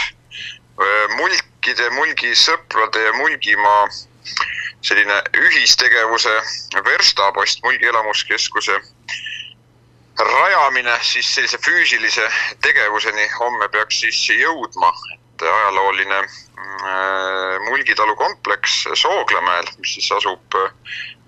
[1.17, 3.83] mulkide, mulgisõprade ja Mulgimaa
[4.81, 6.33] selline ühistegevuse
[6.85, 8.77] verstapost Mulgi elamuskeskuse
[10.21, 12.27] rajamine siis sellise füüsilise
[12.61, 16.21] tegevuseni homme peaks siis jõudma, et ajalooline
[17.67, 20.57] Mulgitalu kompleks Sooglamäel, mis siis asub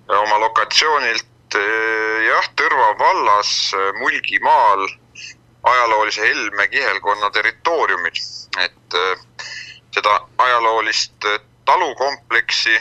[0.08, 4.88] oma lokatsioonilt Eh, jah, Tõrva vallas eh, Mulgimaal
[5.70, 8.22] ajaloolise Helme kihelkonna territooriumil,
[8.64, 9.52] et eh,
[9.94, 10.16] seda
[10.48, 11.28] ajaloolist
[11.66, 12.74] talukompleksi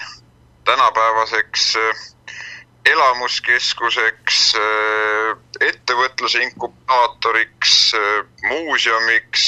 [0.65, 1.67] tänapäevaseks
[2.87, 4.41] elamuskeskuseks,
[5.61, 7.77] ettevõtluse inkubaatoriks,
[8.49, 9.47] muuseumiks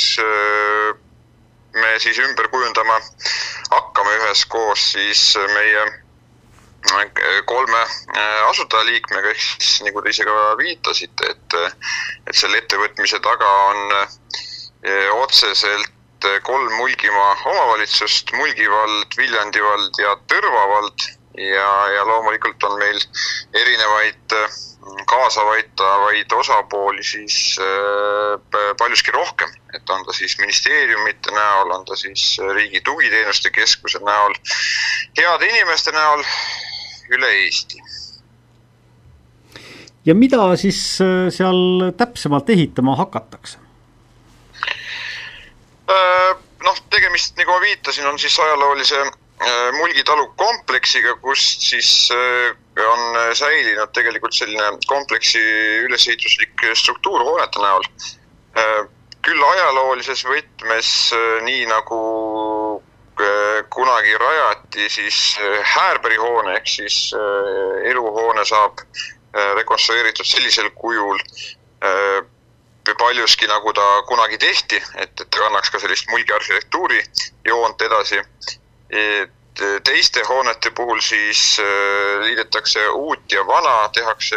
[1.74, 3.00] me siis ümber kujundama
[3.72, 6.03] hakkame üheskoos siis meie
[7.44, 11.56] kolme äh, asutajaliikmega, ehk siis nagu te ise ka viitasite, et,
[12.28, 20.02] et selle ettevõtmise taga on äh, otseselt äh, kolm Mulgimaa omavalitsust, Mulgi vald, Viljandi vald
[20.02, 21.08] ja Tõrva vald
[21.40, 23.00] ja, ja loomulikult on meil
[23.54, 24.38] erinevaid
[25.08, 27.56] kaasavaitavaid osapooli siis
[28.78, 34.36] paljuski rohkem, et on ta siis ministeeriumite näol, on ta siis Riigi Tugiteenuste Keskuse näol,
[35.16, 36.22] heade inimeste näol
[37.12, 37.80] üle Eesti.
[40.04, 43.58] ja mida siis äh, seal täpsemalt ehitama hakatakse?
[45.90, 46.32] Äh,
[46.64, 52.10] noh, tegemist, nagu ma viitasin, on siis ajaloolise äh, mulgitalu kompleksiga, kust siis
[52.74, 55.40] on säilinud tegelikult selline kompleksi
[55.86, 57.88] ülesehituslik struktuur hoonete näol.
[59.24, 60.88] küll ajaloolises võtmes,
[61.46, 62.00] nii nagu
[63.70, 65.38] kunagi rajati siis
[65.74, 68.78] Häärbergi hoone ehk siis äh, eluhoone saab
[69.34, 71.18] rekonstrueeritud sellisel kujul
[72.98, 77.02] paljuski nagu ta kunagi tehti, et, et ta kannaks ka sellist mulgiarhitektuuri
[77.48, 78.20] joont edasi.
[78.90, 79.32] et
[79.84, 81.60] teiste hoonete puhul siis
[82.20, 84.36] liidetakse uut ja vana, tehakse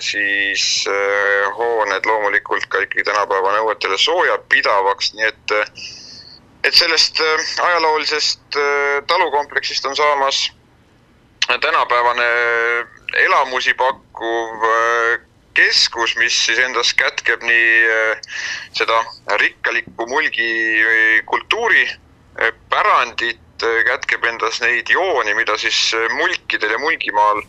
[0.00, 0.84] siis
[1.56, 5.56] hooned loomulikult ka ikkagi tänapäeva nõuetele soojapidavaks, nii et
[6.64, 10.52] et sellest äh, ajaloolisest äh, talukompleksist on saamas
[11.60, 12.24] tänapäevane
[13.16, 15.18] elamusi pakkuv äh,
[15.54, 17.84] keskus, mis siis endas kätkeb nii
[18.72, 19.04] seda
[19.36, 20.80] rikkalikku mulgi
[21.28, 27.44] kultuuripärandit, kätkeb endas neid jooni, mida siis mulkidel ja mulgimaal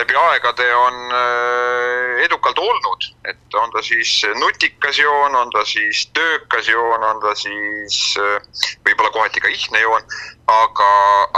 [0.00, 6.06] läbi aegade on äh, edukalt olnud, et on ta siis nutikas joon, on ta siis
[6.16, 10.06] töökas joon, on ta siis äh, võib-olla kohati ka ihne joon,
[10.46, 10.90] aga,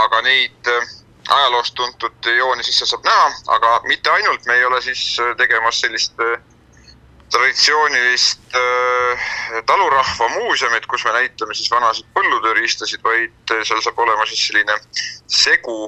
[0.05, 0.93] aga neid äh,
[1.27, 5.03] ajaloost tuntud jooni sisse saab näha, aga mitte ainult, me ei ole siis
[5.39, 6.19] tegemas sellist
[7.33, 8.57] traditsioonilist
[9.65, 14.75] talurahva muuseumit, kus me näitame siis vanasid põllutööriistasid, vaid seal saab olema siis selline
[15.31, 15.87] segu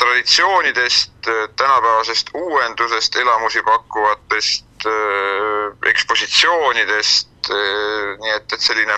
[0.00, 1.12] traditsioonidest,
[1.56, 8.96] tänapäevasest uuendusest, elamusi pakkuvatest äh, ekspositsioonidest äh,, nii et, et selline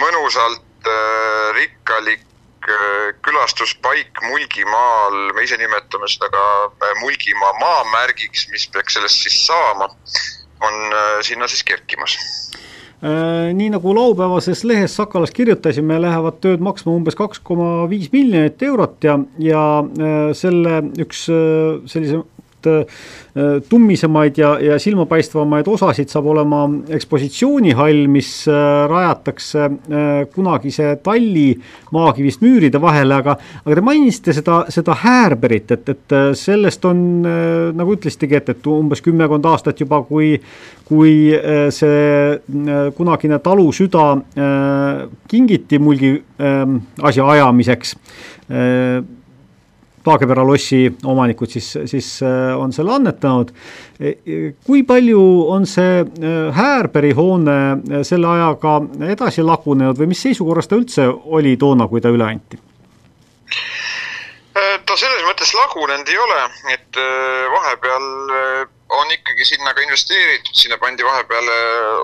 [0.00, 2.22] mõnusalt äh, rikkalik
[2.68, 9.42] äh, külastuspaik Mulgimaal, me ise nimetame seda ka äh, Mulgimaa maamärgiks, mis peaks sellest siis
[9.48, 9.90] saama,
[10.60, 12.18] on äh, sinna siis kerkimas.
[12.20, 12.65] Äh,
[13.02, 19.04] nii nagu laupäevases lehes Sakalas kirjutasime, lähevad tööd maksma umbes kaks koma viis miljonit eurot
[19.04, 22.22] ja, ja äh, selle üks äh, sellise
[22.66, 22.86] Äh,
[23.68, 26.62] tummisemaid ja, ja silmapaistvamaid osasid saab olema
[26.96, 31.50] ekspositsioonihall, mis äh, rajatakse äh, kunagise talli
[31.92, 37.02] maakivist müüride vahele, aga, aga te mainisite seda, seda häärberit, et, et sellest on,
[37.76, 40.32] nagu ütlesitegi, et, et umbes kümmekond aastat juba, kui,
[40.88, 41.12] kui
[41.74, 44.06] see kunagine talu süda
[45.28, 46.14] kingiti mulgi
[47.02, 47.28] asja
[50.06, 53.50] Taagepera lossi omanikud siis, siis äh, on selle annetanud.
[53.98, 58.76] E, e, kui palju on see äh, Häärberi hoone äh, selle ajaga
[59.10, 62.62] edasi lagunenud või mis seisukorras ta üldse oli toona, kui ta üle anti?
[64.86, 66.36] ta selles mõttes lagunenud ei ole,
[66.72, 66.98] et
[67.52, 68.06] vahepeal
[68.96, 71.50] on ikkagi sinna ka investeeritud, sinna pandi vahepeal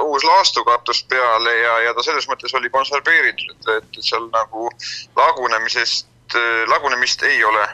[0.05, 4.69] uus laastukatus peale ja, ja ta selles mõttes oli konserveeritud, et, et seal nagu
[5.17, 6.37] lagunemisest,
[6.69, 7.65] lagunemist ei ole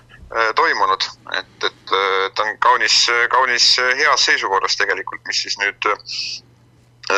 [0.57, 1.05] toimunud,
[1.39, 1.93] et, et
[2.37, 2.97] ta on kaunis,
[3.33, 5.89] kaunis heas seisukorras tegelikult, mis siis nüüd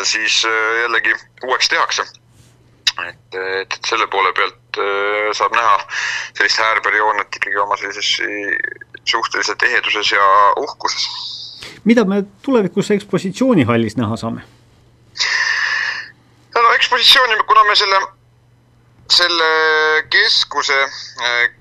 [0.07, 0.44] siis
[0.83, 2.07] jällegi uueks tehakse
[3.09, 5.77] et, et, selle poole pealt äh, saab näha
[6.37, 8.11] sellist häärperioonat ikkagi oma sellises
[9.09, 10.25] suhteliselt eheduses ja
[10.57, 11.07] uhkuses.
[11.85, 14.44] mida me tulevikus ekspositsioonihallis näha saame?
[16.55, 18.01] no ekspositsiooni, kuna me selle,
[19.20, 19.51] selle
[20.11, 21.60] keskuse äh,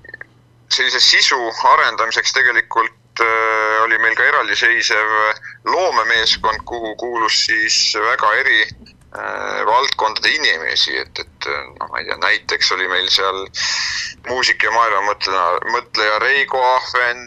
[0.74, 1.40] sellise sisu
[1.74, 5.18] arendamiseks tegelikult äh, oli meil ka eraldiseisev
[5.66, 8.64] loomemeeskond, kuhu kuulus siis väga eri
[9.10, 11.46] Äh, valdkondade inimesi, et, et
[11.80, 13.40] noh, ma ei tea, näiteks oli meil seal
[14.28, 17.24] muusik ja maailmamõtleja, mõtleja Reigo Ahven,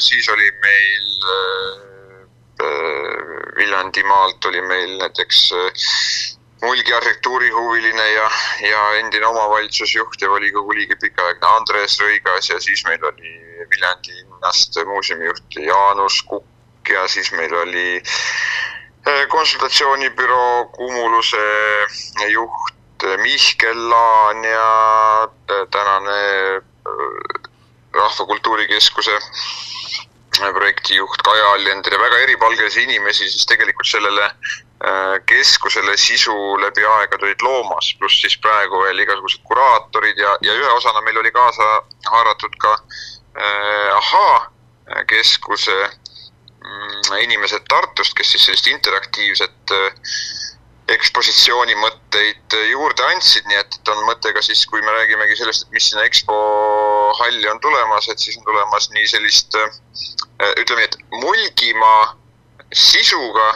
[0.00, 1.10] siis oli meil
[3.58, 5.42] Viljandimaalt oli meil näiteks
[6.62, 8.30] Mulgi arhitektuurihuviline ja,
[8.68, 13.32] ja endine omavalitsusjuht ja volikogu liige pikaaegne Andres Rõigas ja siis meil oli
[13.70, 18.02] Viljandi linnast muuseumijuht Jaanus Kukk ja siis meil oli
[19.06, 21.44] Äh, konsultatsioonibüroo Kumuluse
[22.28, 26.18] juht Mihkel Laan ja äh, tänane
[26.56, 27.50] äh,
[27.92, 29.18] Rahvakultuuri Keskuse
[30.52, 34.30] projektijuht Kaja Allender ja väga eripalgelisi inimesi siis tegelikult sellele
[35.28, 40.70] keskusele sisu läbi aegade olid loomas, pluss siis praegu veel igasugused kuraatorid ja, ja ühe
[40.72, 41.66] osana meil oli kaasa
[42.06, 45.76] haaratud ka äh, Ahaa keskuse
[46.60, 50.10] Mm, inimesed Tartust, kes siis sellist interaktiivset äh,
[50.92, 55.38] ekspositsiooni mõtteid äh, juurde andsid, nii et, et on mõte ka siis, kui me räägimegi
[55.38, 56.36] sellest, et mis sinna EXPO
[57.22, 59.70] halli on tulemas, et siis on tulemas nii sellist äh,
[60.60, 62.12] ütleme et Mulgimaa
[62.76, 63.48] sisuga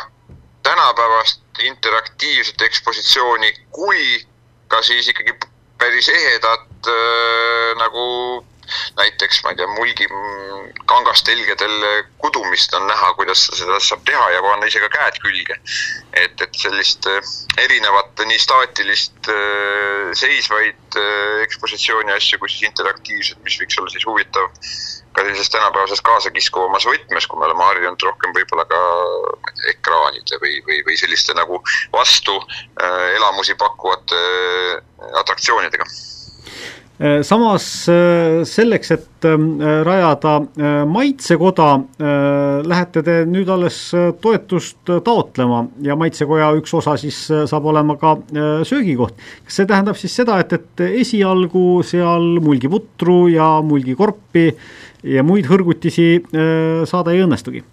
[0.64, 4.26] tänapäevast interaktiivset ekspositsiooni, kui
[4.68, 5.34] ka siis ikkagi
[5.78, 8.06] päris ehedat äh, nagu
[8.98, 10.08] näiteks ma ei tea, mulgi
[10.90, 11.74] kangastelgedel
[12.22, 15.58] kudumist on näha, kuidas seda saab teha ja panna ise ka käed külge.
[16.14, 23.40] et, et sellist äh, erinevat nii staatilist äh, seisvaid äh, ekspositsiooni asju kui siis interaktiivset,
[23.44, 24.50] mis võiks olla siis huvitav
[25.14, 28.80] ka sellises tänapäevases kaasakiskuvas võtmes, kui me oleme harjunud rohkem võib-olla ka
[29.70, 31.60] ekraanide või, või, või selliste nagu
[31.94, 35.86] vastu äh, elamusi pakkuvate äh, atraktsioonidega
[37.26, 41.80] samas äh, selleks, et ähm, rajada äh, maitsekoda,
[42.64, 43.78] lähete te nüüd alles
[44.22, 47.18] toetust taotlema ja maitsekoja üks osa siis
[47.50, 48.14] saab olema ka
[48.62, 49.18] söögikoht.
[49.44, 54.46] kas see tähendab siis seda, et, et esialgu seal mulgiputru ja mulgikorpi
[55.02, 56.22] ja muid hõrgutisi
[56.86, 57.64] saada ei õnnestugi?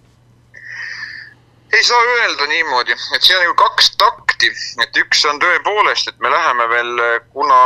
[1.72, 4.50] ei saa öelda niimoodi, et siin on ju kaks takti,
[4.82, 7.00] et üks on tõepoolest, et me läheme veel,
[7.32, 7.62] kuna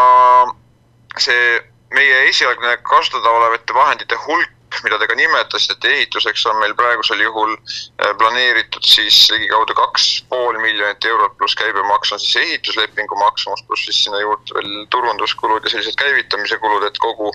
[1.23, 1.57] see
[1.95, 4.53] meie esialgne kasutada olevate vahendite hulk,
[4.85, 10.59] mida te ka nimetasite, ehituseks on meil praegusel juhul äh, planeeritud siis ligikaudu kaks pool
[10.61, 15.73] miljonit eurot pluss käibemaks on siis ehituslepingu maksumus, pluss siis sinna juurde veel turunduskulud ja
[15.73, 17.31] sellised käivitamise kulud, et kogu,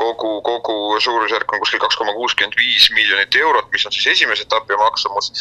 [0.00, 4.48] kogu, kogu suurusjärk on kuskil kaks koma kuuskümmend viis miljonit eurot, mis on siis esimese
[4.48, 5.34] etapi maksumus.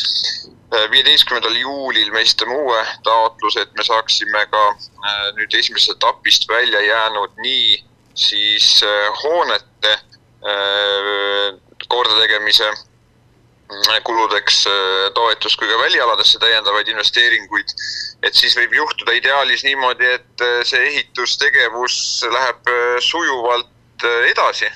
[0.72, 6.48] Äh, viieteistkümnendal juulil me esitame uue taotluse, et me saaksime ka äh, nüüd esimesest etapist
[6.50, 14.68] välja jäänud nii siis äh, hoonete äh, kordategemise äh, kuludeks
[15.14, 17.76] toetust kui ka välialadesse täiendavaid investeeringuid,
[18.24, 21.96] et siis võib juhtuda ideaalis niimoodi, et see ehitustegevus
[22.32, 24.68] läheb sujuvalt edasi,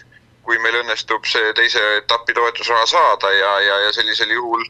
[0.45, 4.63] kui meil õnnestub see teise etapi toetusraha saada ja, ja, ja sellisel juhul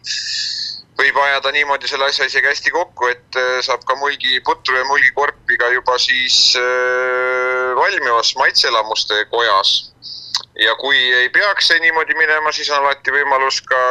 [0.99, 5.69] võib ajada niimoodi selle asja isegi hästi kokku, et saab ka mulgiputru ja mulgikorpi ka
[5.73, 6.55] juba siis
[7.75, 9.91] valmivas maitseelamuste kojas.
[10.59, 13.81] ja kui ei peaks see niimoodi minema, siis on alati võimalus ka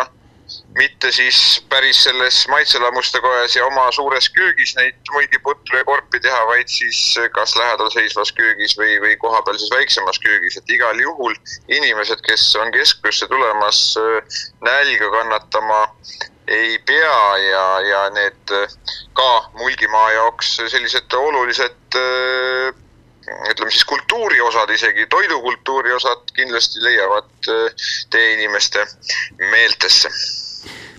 [0.79, 6.40] mitte siis päris selles maitseelamuste kojas ja oma suures köögis neid mulgiputru ja korpi teha,
[6.51, 7.01] vaid siis
[7.37, 11.35] kas lähedal seisvas köögis või, või kohapeal siis väiksemas köögis, et igal juhul
[11.69, 13.81] inimesed, kes on keskusesse tulemas
[14.67, 15.81] nälga kannatama,
[16.48, 18.54] ei pea ja, ja need
[19.12, 19.28] ka
[19.59, 21.94] Mulgimaa jaoks sellised olulised
[23.50, 28.87] ütleme siis kultuuriosad, isegi toidukultuuri osad kindlasti leiavad äh, tee inimeste
[29.38, 30.08] meeltesse.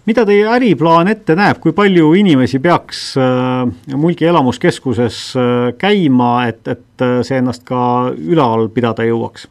[0.06, 6.68] mida teie äriplaan ette näeb, kui palju inimesi peaks äh, Mulgi elamuskeskuses äh, käima, et,
[6.68, 9.50] et see ennast ka ülal pidada jõuaks?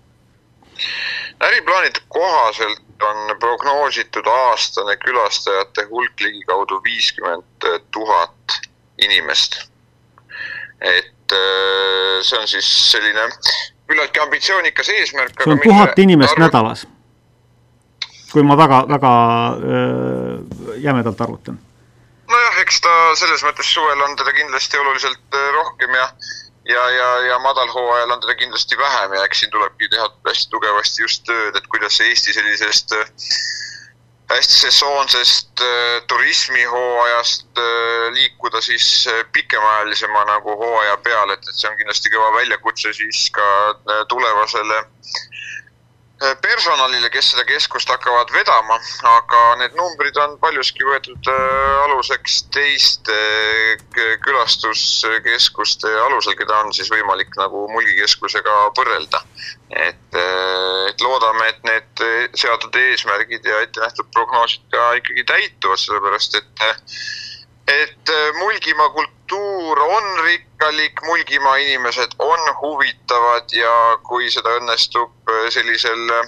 [1.44, 8.60] äriplaanide kohaselt on prognoositud aastane külastajate hulk ligikaudu viiskümmend tuhat
[9.02, 9.70] inimest.
[10.80, 13.28] et äh, see on siis selline
[13.86, 15.42] küllaltki ambitsioonikas eesmärk.
[15.44, 16.46] see on tuhat inimest arv...
[16.46, 16.86] nädalas.
[18.32, 19.12] kui ma väga, väga
[19.48, 21.58] äh, jämedalt arvutan.
[22.28, 26.08] nojah, eks ta selles mõttes suvel on teda kindlasti oluliselt äh, rohkem ja
[26.68, 31.02] ja, ja, ja madalhooajal on teda kindlasti vähem ja eks siin tulebki teha hästi tugevasti
[31.02, 33.10] just tööd, et kuidas Eesti sellisest äh,
[34.32, 41.76] hästi sesoonsest äh, turismihooajast äh, liikuda siis pikemaajalisema nagu hooaja peale, et, et see on
[41.80, 43.48] kindlasti kõva väljakutse siis ka
[44.08, 44.84] tulevasele
[46.42, 48.76] personalile, kes seda keskust hakkavad vedama,
[49.10, 56.90] aga need numbrid on paljuski võetud äh, aluseks teiste äh, külastuskeskuste alusel, keda on siis
[56.92, 59.24] võimalik nagu mulgikeskusega võrrelda.
[59.74, 60.16] et,
[60.88, 62.06] et loodame, et need
[62.38, 66.66] seatud eesmärgid ja ette nähtud prognoosid ka ikkagi täituvad, sellepärast et
[67.68, 75.14] et Mulgimaa kultuur on rikkalik, Mulgimaa inimesed on huvitavad ja kui seda õnnestub
[75.50, 76.26] sellisel äh,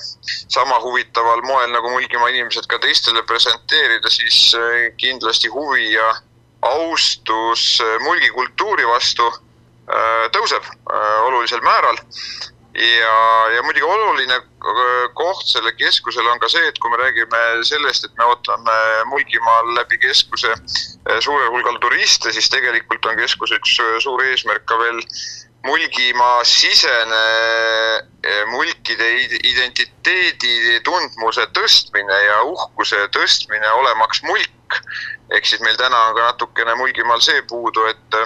[0.48, 6.14] sama huvitaval moel nagu Mulgimaa inimesed ka teistele presenteerida, siis äh, kindlasti huvi ja
[6.62, 9.32] austus äh, mulgikultuuri vastu
[10.34, 10.64] tõuseb
[11.22, 11.94] olulisel määral
[12.76, 13.16] ja,
[13.54, 14.40] ja muidugi oluline
[15.16, 18.76] koht sellel keskusel on ka see, et kui me räägime sellest, et me ootame
[19.12, 20.52] Mulgimaal läbi keskuse
[21.24, 25.00] suurel hulgal turiste, siis tegelikult on keskuse üks suur eesmärk ka veel
[25.66, 27.22] Mulgimaa sisene
[28.52, 29.08] mulkide
[29.50, 34.52] identiteedi tundmuse tõstmine ja uhkuse tõstmine olemaks mulk.
[35.34, 38.20] ehk siis meil täna on ka natukene Mulgimaal see puudu, et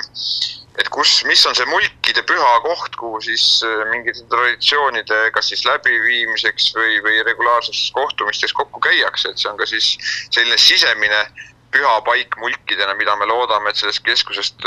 [0.80, 5.64] et kus, mis on see mulkide püha koht, kuhu siis eh, mingite traditsioonide kas siis
[5.68, 9.92] läbiviimiseks või, või regulaarseks kohtumisteks kokku käiakse, et see on ka siis
[10.32, 11.22] selline sisemine
[11.70, 14.64] püha paik mulkidena, mida me loodame, et sellest keskusest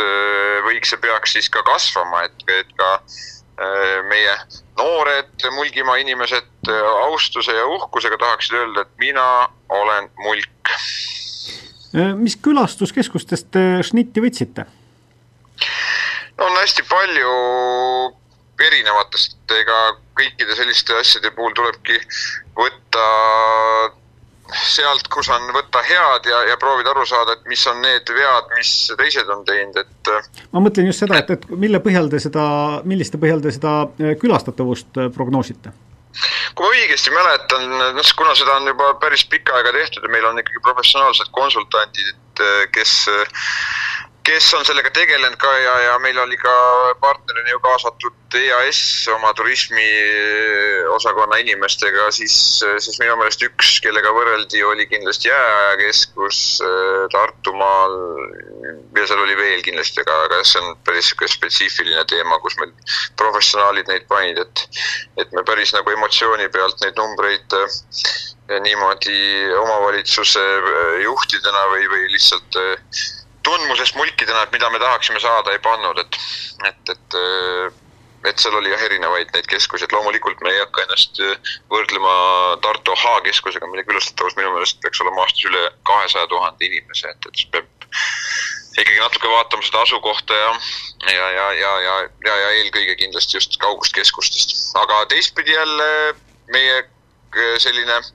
[0.64, 2.92] võiks ja peaks siis ka kasvama, et, et ka
[4.08, 4.32] meie
[4.80, 6.72] noored Mulgimaa inimesed
[7.04, 9.26] austuse ja uhkusega tahaksid öelda, et mina
[9.70, 10.72] olen mulk.
[12.24, 14.66] mis külastuskeskustest te šnitti võtsite?
[16.38, 17.34] On hästi palju
[18.64, 19.80] erinevatest, ega
[20.18, 22.00] kõikide selliste asjade puhul tulebki
[22.58, 23.06] võtta
[24.54, 28.52] sealt, kus on võtta head ja, ja proovida aru saada, et mis on need vead,
[28.58, 30.12] mis teised on teinud, et
[30.52, 32.46] ma mõtlen just seda, et, et mille põhjal te seda,
[32.90, 35.74] milliste põhjal te seda äh, külastatavust äh, prognoosite?
[36.54, 37.64] kui ma õigesti mäletan,
[37.98, 42.12] noh, kuna seda on juba päris pikka aega tehtud ja meil on ikkagi professionaalsed konsultandid,
[42.14, 42.44] et
[42.76, 42.92] kes
[44.24, 46.52] kes on sellega tegelenud ka ja, ja meil oli ka
[47.04, 48.80] partnerina ju kaasatud EAS
[49.14, 52.36] oma turismiosakonna inimestega, siis,
[52.86, 56.70] siis minu meelest üks, kellega võrreldi, oli kindlasti Jääajakeskus äh,
[57.14, 57.96] Tartumaal
[58.96, 62.72] ja seal oli veel kindlasti, aga, aga see on päris niisugune spetsiifiline teema, kus meil
[63.20, 64.56] professionaalid neid panid, et
[65.20, 67.68] et me päris nagu emotsiooni pealt neid numbreid äh,
[68.64, 69.20] niimoodi
[69.60, 72.52] omavalitsuse äh, juhtidena või, või lihtsalt
[73.44, 76.20] tundmusest mulkidena, et mida me tahaksime saada, ei pannud, et,
[76.70, 77.18] et, et
[78.24, 81.20] et seal oli jah erinevaid neid keskusi, et loomulikult me ei hakka ennast
[81.72, 82.14] võrdlema
[82.64, 87.42] Tartu H-keskusega, mille külastatavus minu meelest peaks olema aastas üle kahesaja tuhande inimese, et, et
[87.42, 87.68] siis peab
[88.80, 90.54] ikkagi natuke vaatama seda asukohta ja,
[91.12, 91.98] ja, ja, ja, ja,
[92.30, 94.72] ja, ja eelkõige kindlasti just kaugust keskustest.
[94.82, 95.92] aga teistpidi jälle
[96.56, 96.80] meie
[97.62, 98.12] selline äh,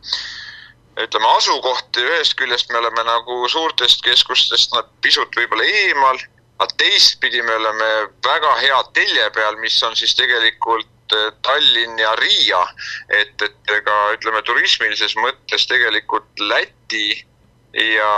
[1.04, 6.20] ütleme, asukoht ühest küljest me oleme nagu suurtest keskustest nad pisut võib-olla eemal,
[6.58, 7.90] aga teistpidi me oleme
[8.26, 12.64] väga hea telje peal, mis on siis tegelikult eh, Tallinn ja Riia.
[13.08, 17.08] et, et ega ütleme turismilises mõttes tegelikult Läti
[17.78, 18.12] ja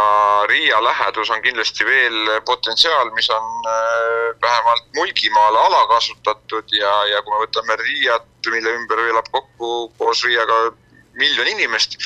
[0.48, 7.34] Riia lähedus on kindlasti veel potentsiaal, mis on eh, vähemalt Mulgimaal alakasutatud ja, ja kui
[7.34, 10.70] me võtame Riiat, mille ümber elab kokku koos Riiaga
[11.18, 11.96] miljon inimest,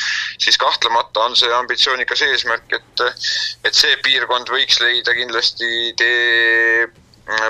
[0.41, 3.05] siis kahtlemata on see ambitsioonikas eesmärk, et,
[3.65, 6.87] et see piirkond võiks leida kindlasti tee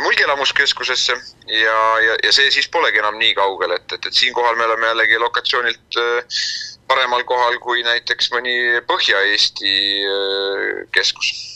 [0.00, 1.14] mulgielamuskeskusesse
[1.46, 4.86] ja, ja, ja see siis polegi enam nii kaugel, et, et, et siinkohal me oleme
[4.92, 6.44] jällegi lokatsioonilt äh,
[6.86, 8.54] paremal kohal kui näiteks mõni
[8.86, 9.74] Põhja-Eesti
[10.06, 11.32] äh, keskus.
[11.34, 11.53] Äh,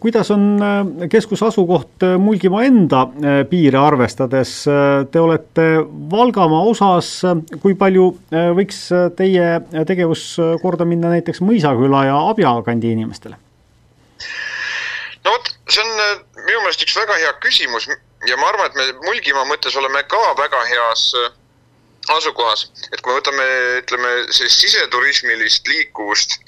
[0.00, 3.04] kuidas on äh, keskuse asukoht äh, Mulgimaa enda
[3.50, 4.54] piire arvestades?
[5.12, 5.66] Te olete
[6.10, 7.12] Valgamaa osas,
[7.62, 8.10] kui palju
[8.56, 8.82] võiks
[9.16, 10.24] teie tegevus
[10.62, 13.38] korda minna näiteks Mõisaküla ja Abja kandi inimestele?
[15.24, 15.90] no vot, see on
[16.46, 17.88] minu meelest üks väga hea küsimus
[18.28, 21.10] ja ma arvan, et me Mulgimaa mõttes oleme ka väga heas
[22.08, 23.46] asukohas, et kui me võtame,
[23.80, 26.38] ütleme, sellist siseturismilist liikuvust,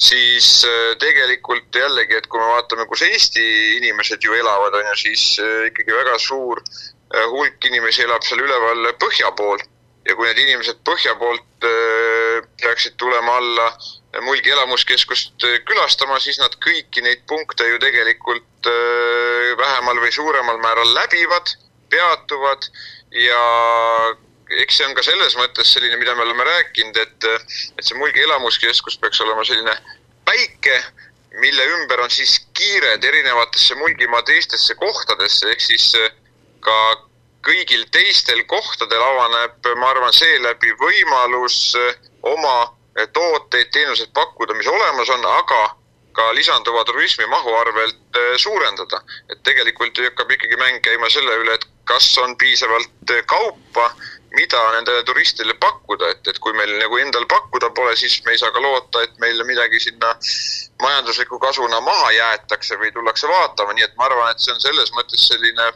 [0.00, 3.44] siis äh, tegelikult jällegi, et kui me vaatame, kus Eesti
[3.76, 8.42] inimesed ju elavad, on ju, siis äh, ikkagi väga suur äh, hulk inimesi elab seal
[8.44, 9.60] üleval põhja pool.
[10.08, 11.44] Ja kui need inimesed põhja poolt
[12.62, 13.66] peaksid tulema alla
[14.24, 18.70] Mulgi elamuskeskust külastama, siis nad kõiki neid punkte ju tegelikult
[19.60, 21.52] vähemal või suuremal määral läbivad,
[21.92, 22.64] peatuvad
[23.12, 23.44] ja
[24.50, 27.28] eks see on ka selles mõttes selline, mida me oleme rääkinud, et,
[27.78, 29.76] et see Mulgi elamuskeskus peaks olema selline
[30.26, 30.80] päike,
[31.42, 36.10] mille ümber on siis kiired erinevatesse Mulgimaa teistesse kohtadesse, ehk siis äh,
[36.64, 36.76] ka
[37.46, 41.94] kõigil teistel kohtadel avaneb, ma arvan, seeläbi võimalus äh,
[42.26, 42.74] oma
[43.14, 45.60] tooteid, teenuseid pakkuda, mis olemas on, aga
[46.12, 48.98] ka lisanduva turismi mahu arvelt suurendada.
[49.30, 53.86] et tegelikult hakkab ikkagi mäng käima selle üle, et kas on piisavalt kaupa
[54.36, 58.38] mida nendele turistidele pakkuda, et, et kui meil nagu endal pakkuda pole, siis me ei
[58.38, 60.12] saa ka loota, et meil midagi sinna
[60.82, 64.94] majandusliku kasuna maha jäetakse või tullakse vaatama, nii et ma arvan, et see on selles
[64.96, 65.70] mõttes selline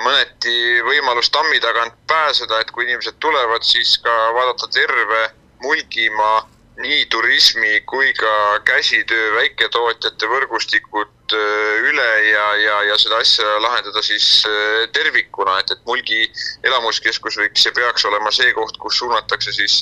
[0.00, 0.56] mõneti
[0.88, 5.22] võimalus tammi tagant pääseda, et kui inimesed tulevad, siis ka vaadata terve
[5.64, 6.42] Mulgimaa
[6.82, 14.02] nii turismi kui ka käsitöö väiketootjate võrgustikud Äh, üle ja, ja, ja seda asja lahendada
[14.04, 16.26] siis äh, tervikuna, et, et Mulgi
[16.68, 19.78] elamuskeskus võiks ja peaks olema see koht, kus suunatakse siis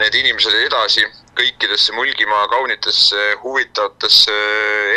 [0.00, 1.04] need inimesed edasi
[1.36, 4.38] kõikidesse Mulgimaa kaunitesse, huvitavatesse,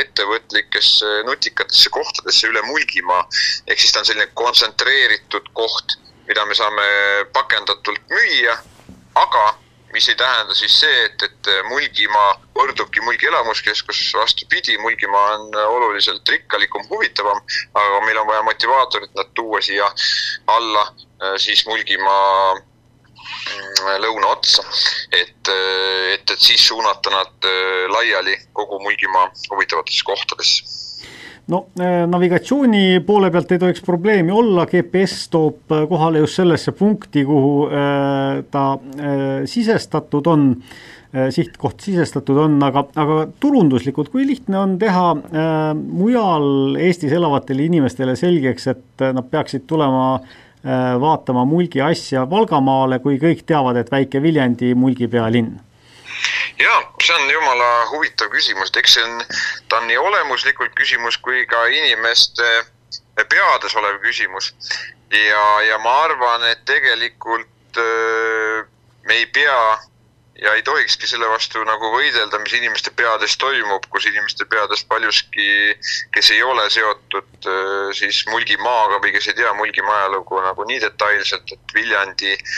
[0.06, 3.28] ettevõtlikesse, nutikatesse kohtadesse üle Mulgimaa.
[3.68, 5.98] ehk siis ta on selline kontsentreeritud koht,
[6.32, 6.88] mida me saame
[7.36, 8.56] pakendatult müüa,
[9.20, 9.46] aga
[9.94, 16.30] mis ei tähenda siis see, et, et Mulgimaa võrdubki Mulgi elamuskeskus, vastupidi, Mulgimaa on oluliselt
[16.30, 17.41] rikkalikum, huvitavam,
[17.74, 19.89] aga meil on vaja motivaatorit nad tuua siia
[20.58, 24.66] alla äh, siis Mulgimaa mm, lõuna otsa,
[25.12, 25.52] et,
[26.14, 30.83] et, et siis suunata nad äh, laiali kogu Mulgimaa huvitavatesse kohtadesse
[31.52, 36.72] no äh, navigatsiooni poole pealt ei tohiks probleemi olla, GPS toob äh, kohale just sellesse
[36.78, 38.66] punkti, kuhu äh, ta
[39.50, 40.48] sisestatud on,
[41.14, 45.12] sihtkoht sisestatud on, aga, aga turunduslikult, kui lihtne on teha
[45.78, 50.16] mujal Eestis elavatele inimestele selgeks, et nad peaksid tulema
[51.04, 55.54] vaatama Mulgi asja Valgamaale, kui kõik teavad, et väike Viljandi Mulgi pealinn
[56.60, 59.24] jaa, see on jumala huvitav küsimus, et eks see on,
[59.70, 62.49] ta on nii olemuslikult küsimus kui ka inimeste
[63.30, 64.54] peades olev küsimus.
[65.14, 68.64] ja, ja ma arvan, et tegelikult öö,
[69.06, 69.80] me ei pea
[70.41, 75.76] ja ei tohikski selle vastu nagu võidelda, mis inimeste peades toimub, kus inimeste peades paljuski,
[76.14, 77.49] kes ei ole seotud
[77.93, 82.58] siis Mulgimaaga või kes ei tea Mulgimaa ajalugu nagu nii detailselt, et Viljandi äh,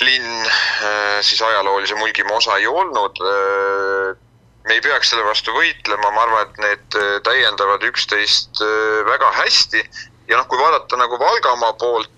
[0.00, 3.20] linn äh, siis ajaloolise Mulgimaa osa ei olnud.
[3.20, 4.16] Äh,
[4.64, 8.62] me ei peaks selle vastu võitlema, ma arvan, et need äh, täiendavad üksteist
[9.06, 9.84] väga hästi
[10.28, 12.10] ja noh, kui vaadata nagu Valgamaa poolt,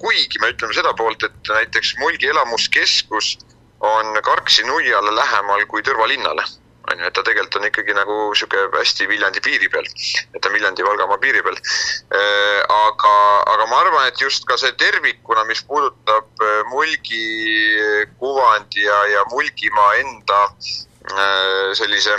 [0.00, 3.36] kuigi me ütleme seda poolt, et näiteks Mulgi elamuskeskus
[3.80, 6.44] on Karksi nuiale lähemal kui Tõrva linnale
[6.92, 9.86] on ju, et ta tegelikult on ikkagi nagu niisugune hästi Viljandi piiri peal,
[10.34, 11.58] et ta on Viljandi-Valgamaa piiri peal.
[11.58, 13.14] Äh, aga,
[13.54, 17.24] aga ma arvan, et just ka see tervikuna, mis puudutab äh, Mulgi
[18.20, 22.16] kuvandi ja, ja Mulgimaa enda äh, sellise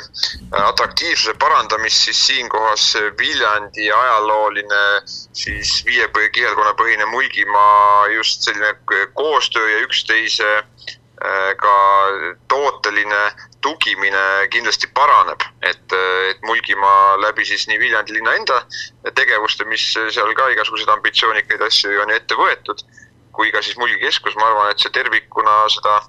[0.51, 2.85] atraktiivsuse parandamist, siis siinkohas
[3.19, 8.73] Viljandi ajalooline siis viie kihelkonnapõhine Mulgimaa just selline
[9.13, 10.49] koostöö ja üksteise
[11.59, 11.75] ka
[12.47, 13.21] tooteline
[13.61, 15.95] tugimine kindlasti paraneb, et,
[16.31, 18.61] et Mulgimaa läbi siis nii Viljandi linna enda
[19.17, 22.85] tegevuste, mis seal ka igasuguseid ambitsioonikaid asju on ette võetud,
[23.35, 25.99] kui ka siis Mulgi keskus, ma arvan, et see tervikuna seda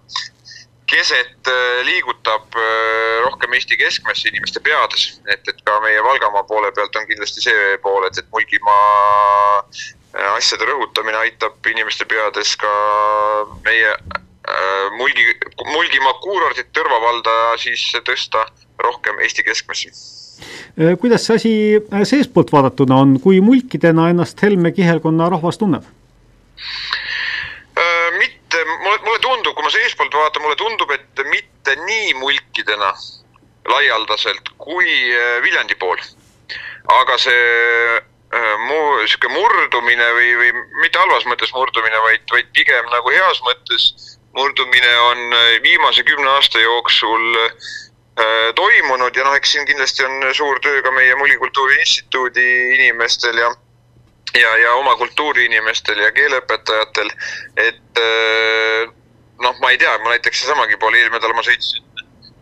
[0.91, 6.73] keset äh, liigutab äh, rohkem Eesti keskmesse inimeste peades, et, et ka meie Valgamaa poole
[6.75, 12.75] pealt on kindlasti see pool, et, et Mulgimaa äh, asjade rõhutamine aitab inimeste peades ka
[13.67, 14.30] meie Äh,
[14.97, 15.27] Mulgi,
[15.65, 18.45] Mulgimaa kuurordit Tõrva valda siis tõsta
[18.83, 19.93] rohkem Eesti keskmesse.
[20.81, 25.89] Äh, kuidas see asi äh, seestpoolt vaadatuna on, kui mulkidena ennast Helme kihelkonna rahvas tunneb?
[28.19, 32.91] mitte, mulle, mulle tundub, kui ma seestpoolt vaatan, mulle tundub, et mitte nii mulkidena
[33.71, 34.91] laialdaselt kui
[35.45, 35.97] Viljandi pool.
[36.91, 38.01] aga see
[38.67, 44.19] mu-, niisugune murdumine või, või mitte halvas mõttes murdumine, vaid, vaid pigem nagu heas mõttes
[44.33, 47.51] murdumine on äh, viimase kümne aasta jooksul äh,
[48.55, 53.51] toimunud ja noh, eks siin kindlasti on suur töö ka meie Mullikultuuri Instituudi inimestel ja
[54.35, 57.09] ja, ja oma kultuuriinimestel ja keeleõpetajatel,
[57.59, 58.03] et
[59.43, 61.90] noh, ma ei tea, ma näiteks seesamagi pool eelmine nädal ma sõitsin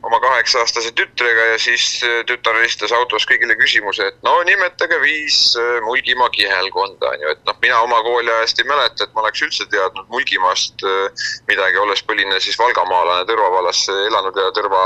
[0.09, 5.39] oma kaheksa-aastase tütrega ja siis äh, tütar esitas autos kõigile küsimuse, et no nimetage viis
[5.61, 9.45] äh, Mulgimaa kihelkonda, on ju, et noh, mina oma kooliajast ei mäleta, et ma oleks
[9.47, 14.83] üldse teadnud Mulgimaast äh, midagi, olles põline siis valgamaalane, Tõrva vallas elanud ja Tõrva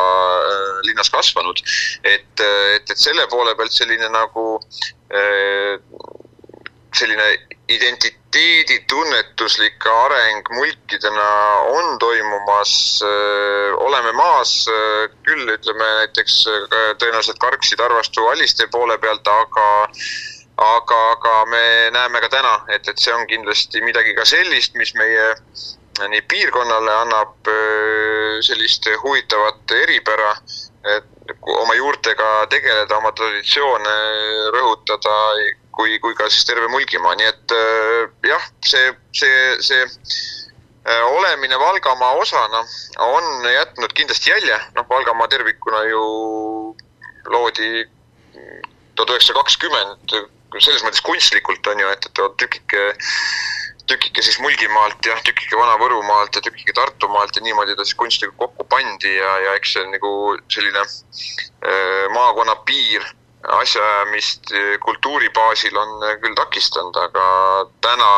[0.88, 1.62] linnas kasvanud.
[2.02, 4.46] et, et, et selle poole pealt selline nagu
[6.92, 7.26] selline
[7.72, 11.28] identiteedi tunnetuslik areng mulkidena
[11.72, 12.74] on toimumas,
[13.76, 14.52] oleme maas
[15.24, 16.42] küll, ütleme näiteks
[17.00, 19.68] tõenäoliselt Karksi, Tarvastu, Aliste poole pealt, aga
[20.62, 21.64] aga, aga me
[21.94, 25.32] näeme ka täna, et, et see on kindlasti midagi ka sellist, mis meie
[26.12, 27.50] nii piirkonnale annab
[28.44, 30.30] sellist huvitavat eripära,
[30.96, 33.96] et oma juurtega tegeleda, oma traditsioone
[34.54, 35.16] rõhutada
[35.72, 41.58] kui, kui ka siis terve Mulgimaa, nii et äh, jah, see, see, see äh, olemine
[41.60, 42.62] Valgamaa osana
[43.08, 46.04] on jätnud kindlasti jälje, noh, Valgamaa tervikuna ju
[47.32, 47.84] loodi
[48.96, 50.16] tuhat üheksasada kakskümmend
[50.60, 52.82] selles mõttes kunstlikult on ju, et, et tükike,
[53.88, 58.66] tükike siis Mulgimaalt ja tükike Vana-Võrumaalt ja tükike Tartumaalt ja niimoodi ta siis kunstlikult kokku
[58.68, 60.12] pandi ja, ja eks see on nagu
[60.52, 63.06] selline äh, maakonna piir
[63.48, 67.24] asjaajamist eh, kultuuri baasil on eh, küll takistanud, aga
[67.84, 68.10] täna,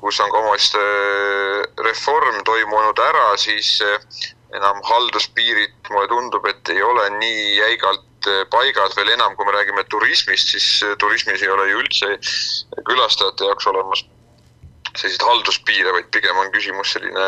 [0.00, 3.78] kus on ka omavalitsuste eh, reform toimunud ära, siis
[4.56, 8.02] enam halduspiirid, mulle tundub, et ei ole nii jäigalt
[8.50, 12.16] paigas veel enam, kui me räägime turismist, siis turismis ei ole ju üldse
[12.88, 14.02] külastajate jaoks olemas
[14.98, 17.26] selliseid halduspiire, vaid pigem on küsimus selline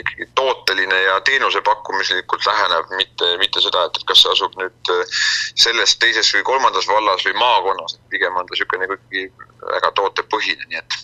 [0.00, 4.92] ikkagi tooteline ja teenuse pakkumislikult läheneb, mitte, mitte seda, et, et kas see asub nüüd
[4.94, 5.18] äh,
[5.66, 9.28] selles, teises või kolmandas vallas või maakonnas, et pigem on ta niisugune ikkagi
[9.64, 11.00] väga tootepõhine, nii et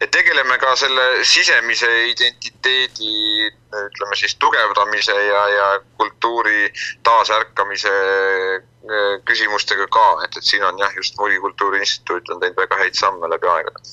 [0.00, 3.50] et tegeleme ka selle sisemise identiteedi
[3.84, 5.66] ütleme siis tugevdamise ja, ja
[6.00, 6.70] kultuuri
[7.06, 12.58] taasärkamise äh, küsimustega ka, et, et siin on jah, just Mulgi Kultuuri Instituut on teinud
[12.64, 13.84] väga häid samme läbi aegade.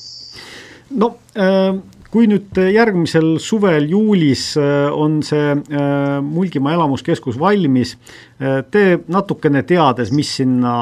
[0.96, 1.76] No äh
[2.12, 7.96] kui nüüd järgmisel suvel juulis äh, on see äh, Mulgimaa elamuskeskus valmis,
[8.40, 10.76] äh, te natukene teades, mis sinna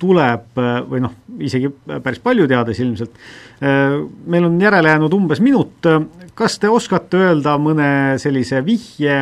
[0.00, 0.58] tuleb
[0.88, 1.14] või noh,
[1.44, 3.14] isegi päris palju teades ilmselt,
[3.60, 5.86] meil on järele jäänud umbes minut,
[6.38, 7.90] kas te oskate öelda mõne
[8.22, 9.16] sellise vihje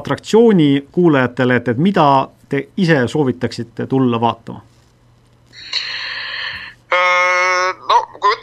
[0.00, 2.08] atraktsiooni kuulajatele, et, et mida
[2.48, 4.64] te ise soovitaksite tulla vaatama?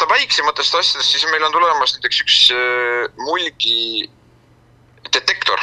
[0.10, 4.10] Väiksematest asjadest, siis meil on tulemas näiteks üks äh, mulgi
[5.14, 5.62] detektor,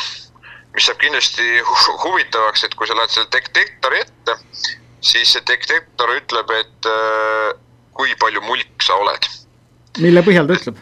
[0.75, 1.61] mis saab kindlasti
[2.05, 4.37] huvitavaks, et kui sa lähed selle detektori ette,
[5.01, 7.53] siis see detektor ütleb, et äh,
[7.97, 9.29] kui palju mulk sa oled.
[10.01, 10.81] mille põhjal ta ütleb?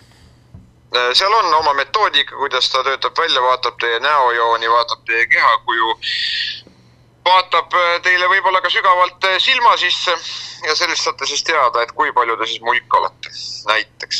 [0.90, 5.96] Äh, seal on oma metoodika, kuidas ta töötab välja, vaatab teie näojooni, vaatab teie kehakuju,
[7.24, 7.70] vaatab
[8.02, 10.12] teile võib-olla ka sügavalt silma sisse
[10.66, 13.28] ja sellest saate siis teada, et kui palju te siis mulk olete,
[13.68, 14.16] näiteks.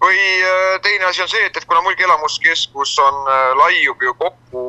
[0.00, 4.14] või äh, teine asi on see, et, et kuna Mulgi elamuskeskus on, äh, laiub ju
[4.14, 4.60] kokku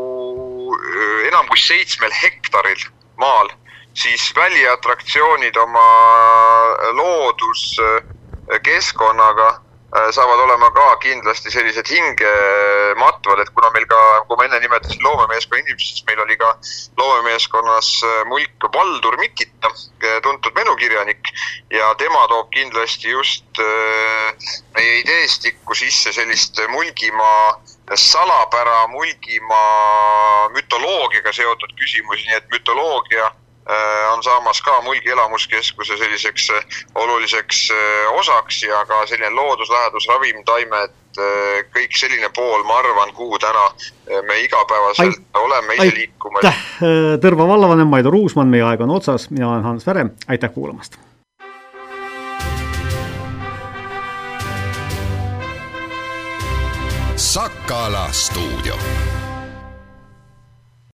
[0.75, 2.81] äh, enam kui seitsmel hektaril
[3.21, 3.47] maal,
[3.93, 5.87] siis väliatraktsioonid oma
[6.99, 14.59] looduskeskkonnaga Äh, saavad olema ka kindlasti sellised hingematvad, et kuna meil ka, kui ma enne
[14.63, 16.51] nimetasin loomemeeskonna inimesi, siis meil oli ka
[16.97, 19.73] loomemeeskonnas äh, mulk Valdur Mikita,
[20.03, 21.33] äh, tuntud menukirjanik.
[21.75, 23.59] Ja tema toob kindlasti just
[24.77, 27.59] meie ideestikku sisse sellist Mulgimaa
[27.95, 33.40] salapära, Mulgimaa mütoloogiaga seotud küsimusi, nii et mütoloogia Äh,
[34.13, 40.97] on saamas ka Mulgi elamuskeskuse selliseks äh, oluliseks äh, osaks ja ka selline looduslähedus, ravimtaimed,
[41.75, 43.65] kõik selline pool, ma arvan, kuhu täna
[44.27, 46.45] me igapäevaselt Ait, oleme ise liikumas.
[46.45, 46.63] aitäh,
[47.21, 50.95] Tõrva vallavanem Maido Ruusmann, meie aeg on otsas, mina olen Hans Väre, aitäh kuulamast!
[57.15, 58.75] Sakala stuudio